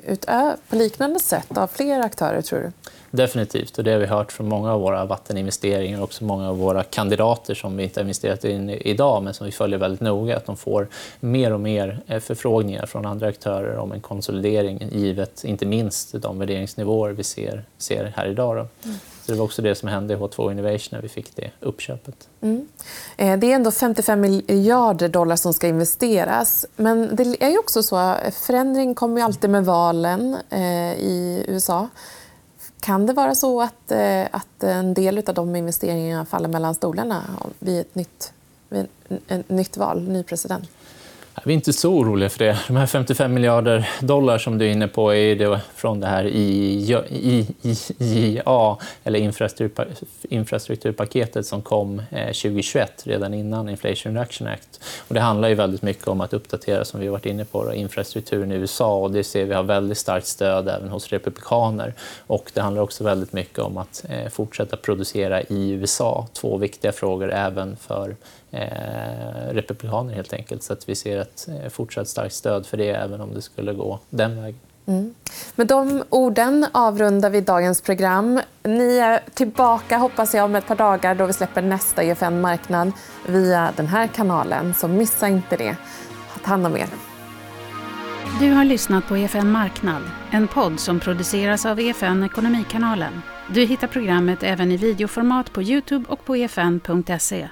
på 0.68 0.76
liknande 0.76 1.17
sätt 1.18 1.58
av 1.58 1.66
fler 1.66 2.00
aktörer, 2.00 2.42
tror 2.42 2.60
du? 2.60 2.90
Definitivt. 3.10 3.78
och 3.78 3.84
Det 3.84 3.92
har 3.92 3.98
vi 3.98 4.06
hört 4.06 4.32
från 4.32 4.48
många 4.48 4.72
av 4.72 4.80
våra 4.80 5.04
vatteninvesteringar 5.04 5.98
och 5.98 6.04
också 6.04 6.24
många 6.24 6.48
av 6.48 6.58
våra 6.58 6.82
kandidater 6.82 7.54
som 7.54 7.76
vi 7.76 7.84
inte 7.84 8.00
har 8.00 8.02
investerat 8.02 8.44
in 8.44 8.70
idag 8.70 9.22
men 9.22 9.34
som 9.34 9.46
vi 9.46 9.52
följer 9.52 9.78
väldigt 9.78 10.00
noga. 10.00 10.36
Att 10.36 10.46
de 10.46 10.56
får 10.56 10.88
mer 11.20 11.52
och 11.52 11.60
mer 11.60 12.00
eh, 12.06 12.20
förfrågningar 12.20 12.86
från 12.86 13.06
andra 13.06 13.28
aktörer 13.28 13.78
om 13.78 13.92
en 13.92 14.00
konsolidering 14.00 14.88
givet 14.92 15.44
inte 15.44 15.66
minst 15.66 16.22
de 16.22 16.38
värderingsnivåer 16.38 17.10
vi 17.10 17.24
ser, 17.24 17.64
ser 17.78 18.12
här 18.16 18.26
idag. 18.26 18.66
Mm. 18.84 18.96
Så 19.28 19.32
det 19.32 19.38
var 19.38 19.44
också 19.44 19.62
det 19.62 19.74
som 19.74 19.88
hände 19.88 20.14
i 20.14 20.16
H2 20.16 20.52
Innovation 20.52 20.88
när 20.90 21.02
vi 21.02 21.08
fick 21.08 21.36
det 21.36 21.50
uppköpet. 21.60 22.28
Mm. 22.40 22.68
Eh, 23.16 23.38
det 23.38 23.52
är 23.52 23.54
ändå 23.54 23.70
55 23.70 24.20
miljarder 24.20 25.08
dollar 25.08 25.36
som 25.36 25.54
ska 25.54 25.68
investeras. 25.68 26.66
Men 26.76 27.16
det 27.16 27.42
är 27.42 27.50
ju 27.50 27.58
också 27.58 27.82
så 27.82 27.96
att 27.96 28.34
förändring 28.34 28.94
kommer 28.94 29.22
alltid 29.22 29.50
med 29.50 29.64
valen 29.64 30.36
eh, 30.50 30.92
i 30.92 31.44
USA. 31.48 31.88
Kan 32.80 33.06
det 33.06 33.12
vara 33.12 33.34
så 33.34 33.62
att, 33.62 33.90
eh, 33.90 34.24
att 34.30 34.62
en 34.62 34.94
del 34.94 35.22
av 35.26 35.34
de 35.34 35.56
investeringarna 35.56 36.24
faller 36.24 36.48
mellan 36.48 36.74
stolarna 36.74 37.22
vid 37.58 37.80
ett 37.80 37.94
nytt, 37.94 38.32
vid 38.68 38.86
ett 39.28 39.48
nytt 39.48 39.76
val, 39.76 40.08
ny 40.08 40.22
president? 40.22 40.68
Vi 41.44 41.52
är 41.52 41.54
inte 41.54 41.72
så 41.72 41.92
oroliga 41.92 42.28
för 42.28 42.38
det. 42.38 42.58
De 42.66 42.76
här 42.76 42.86
55 42.86 43.34
miljarder 43.34 43.88
dollar 44.00 44.38
som 44.38 44.58
du 44.58 44.66
är 44.66 44.70
inne 44.72 44.88
på 44.88 45.14
är 45.14 45.36
det 45.36 45.60
från 45.74 46.00
det 46.00 46.06
här 46.06 46.24
IIA, 46.24 47.02
eller 49.04 49.18
infrastrukturpaketet 50.28 51.46
som 51.46 51.62
kom 51.62 52.02
eh, 52.10 52.26
2021, 52.26 53.02
redan 53.06 53.34
innan 53.34 53.68
Inflation 53.68 54.14
Reduction 54.14 54.46
Act. 54.46 54.80
Och 55.08 55.14
det 55.14 55.20
handlar 55.20 55.48
ju 55.48 55.54
väldigt 55.54 55.82
mycket 55.82 56.08
om 56.08 56.20
att 56.20 56.32
uppdatera, 56.32 56.84
som 56.84 57.00
vi 57.00 57.08
varit 57.08 57.26
inne 57.26 57.44
på, 57.44 57.74
infrastrukturen 57.74 58.52
i 58.52 58.54
USA. 58.54 58.98
Och 58.98 59.10
det 59.10 59.24
ser 59.24 59.44
vi 59.44 59.54
har 59.54 59.62
väldigt 59.62 59.98
starkt 59.98 60.26
stöd 60.26 60.68
även 60.68 60.88
hos 60.88 61.08
republikaner. 61.08 61.94
Och 62.26 62.50
det 62.54 62.60
handlar 62.60 62.82
också 62.82 63.04
väldigt 63.04 63.32
mycket 63.32 63.58
om 63.58 63.76
att 63.76 64.04
eh, 64.08 64.28
fortsätta 64.28 64.76
producera 64.76 65.42
i 65.42 65.70
USA. 65.70 66.26
Två 66.32 66.56
viktiga 66.56 66.92
frågor 66.92 67.32
även 67.32 67.76
för 67.76 68.16
eh, 68.50 69.52
republikaner 69.52 70.14
helt 70.14 70.32
enkelt. 70.32 70.62
Så 70.62 70.72
att 70.72 70.88
vi 70.88 70.94
ser 70.94 71.18
ett 71.18 71.48
eh, 71.48 71.70
fortsatt 71.70 72.08
starkt 72.08 72.34
stöd 72.34 72.66
för 72.66 72.76
det 72.76 72.90
även 72.90 73.20
om 73.20 73.34
det 73.34 73.42
skulle 73.42 73.72
gå 73.72 73.98
den 74.10 74.42
vägen. 74.42 74.60
Mm. 74.86 75.14
Med 75.54 75.66
de 75.66 76.04
orden 76.08 76.66
avrundar 76.72 77.30
vi 77.30 77.40
dagens 77.40 77.80
program. 77.80 78.40
Ni 78.62 78.96
är 78.98 79.20
tillbaka 79.34 79.96
hoppas 79.96 80.34
jag 80.34 80.44
om 80.44 80.54
ett 80.54 80.66
par 80.66 80.76
dagar 80.76 81.14
då 81.14 81.26
vi 81.26 81.32
släpper 81.32 81.62
nästa 81.62 82.02
EFN 82.02 82.40
Marknad 82.40 82.92
via 83.26 83.72
den 83.76 83.86
här 83.86 84.06
kanalen. 84.06 84.74
Så 84.74 84.88
missa 84.88 85.28
inte 85.28 85.56
det. 85.56 85.76
Ta 86.44 86.50
hand 86.50 86.66
om 86.66 86.76
er. 86.76 86.88
Du 88.40 88.52
har 88.52 88.64
lyssnat 88.64 89.06
på 89.08 89.16
EFN 89.16 89.50
Marknad, 89.50 90.02
en 90.30 90.48
podd 90.48 90.80
som 90.80 91.00
produceras 91.00 91.66
av 91.66 91.80
EFN 91.80 92.24
Ekonomikanalen. 92.24 93.22
Du 93.54 93.64
hittar 93.64 93.86
programmet 93.86 94.42
även 94.42 94.72
i 94.72 94.76
videoformat 94.76 95.52
på 95.52 95.62
Youtube 95.62 96.04
och 96.08 96.24
på 96.24 96.34
efn.se. 96.34 97.48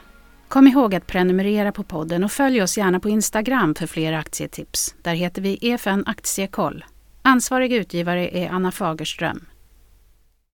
Kom 0.48 0.66
ihåg 0.66 0.94
att 0.94 1.06
prenumerera 1.06 1.72
på 1.72 1.82
podden 1.82 2.24
och 2.24 2.32
följ 2.32 2.62
oss 2.62 2.78
gärna 2.78 3.00
på 3.00 3.08
Instagram 3.08 3.74
för 3.74 3.86
fler 3.86 4.12
aktietips. 4.12 4.94
Där 5.02 5.14
heter 5.14 5.42
vi 5.42 5.58
EFN 5.60 6.04
Aktiekoll. 6.06 6.84
Ansvarig 7.22 7.72
utgivare 7.72 8.28
är 8.28 8.50
Anna 8.50 8.72
Fagerström. 8.72 9.44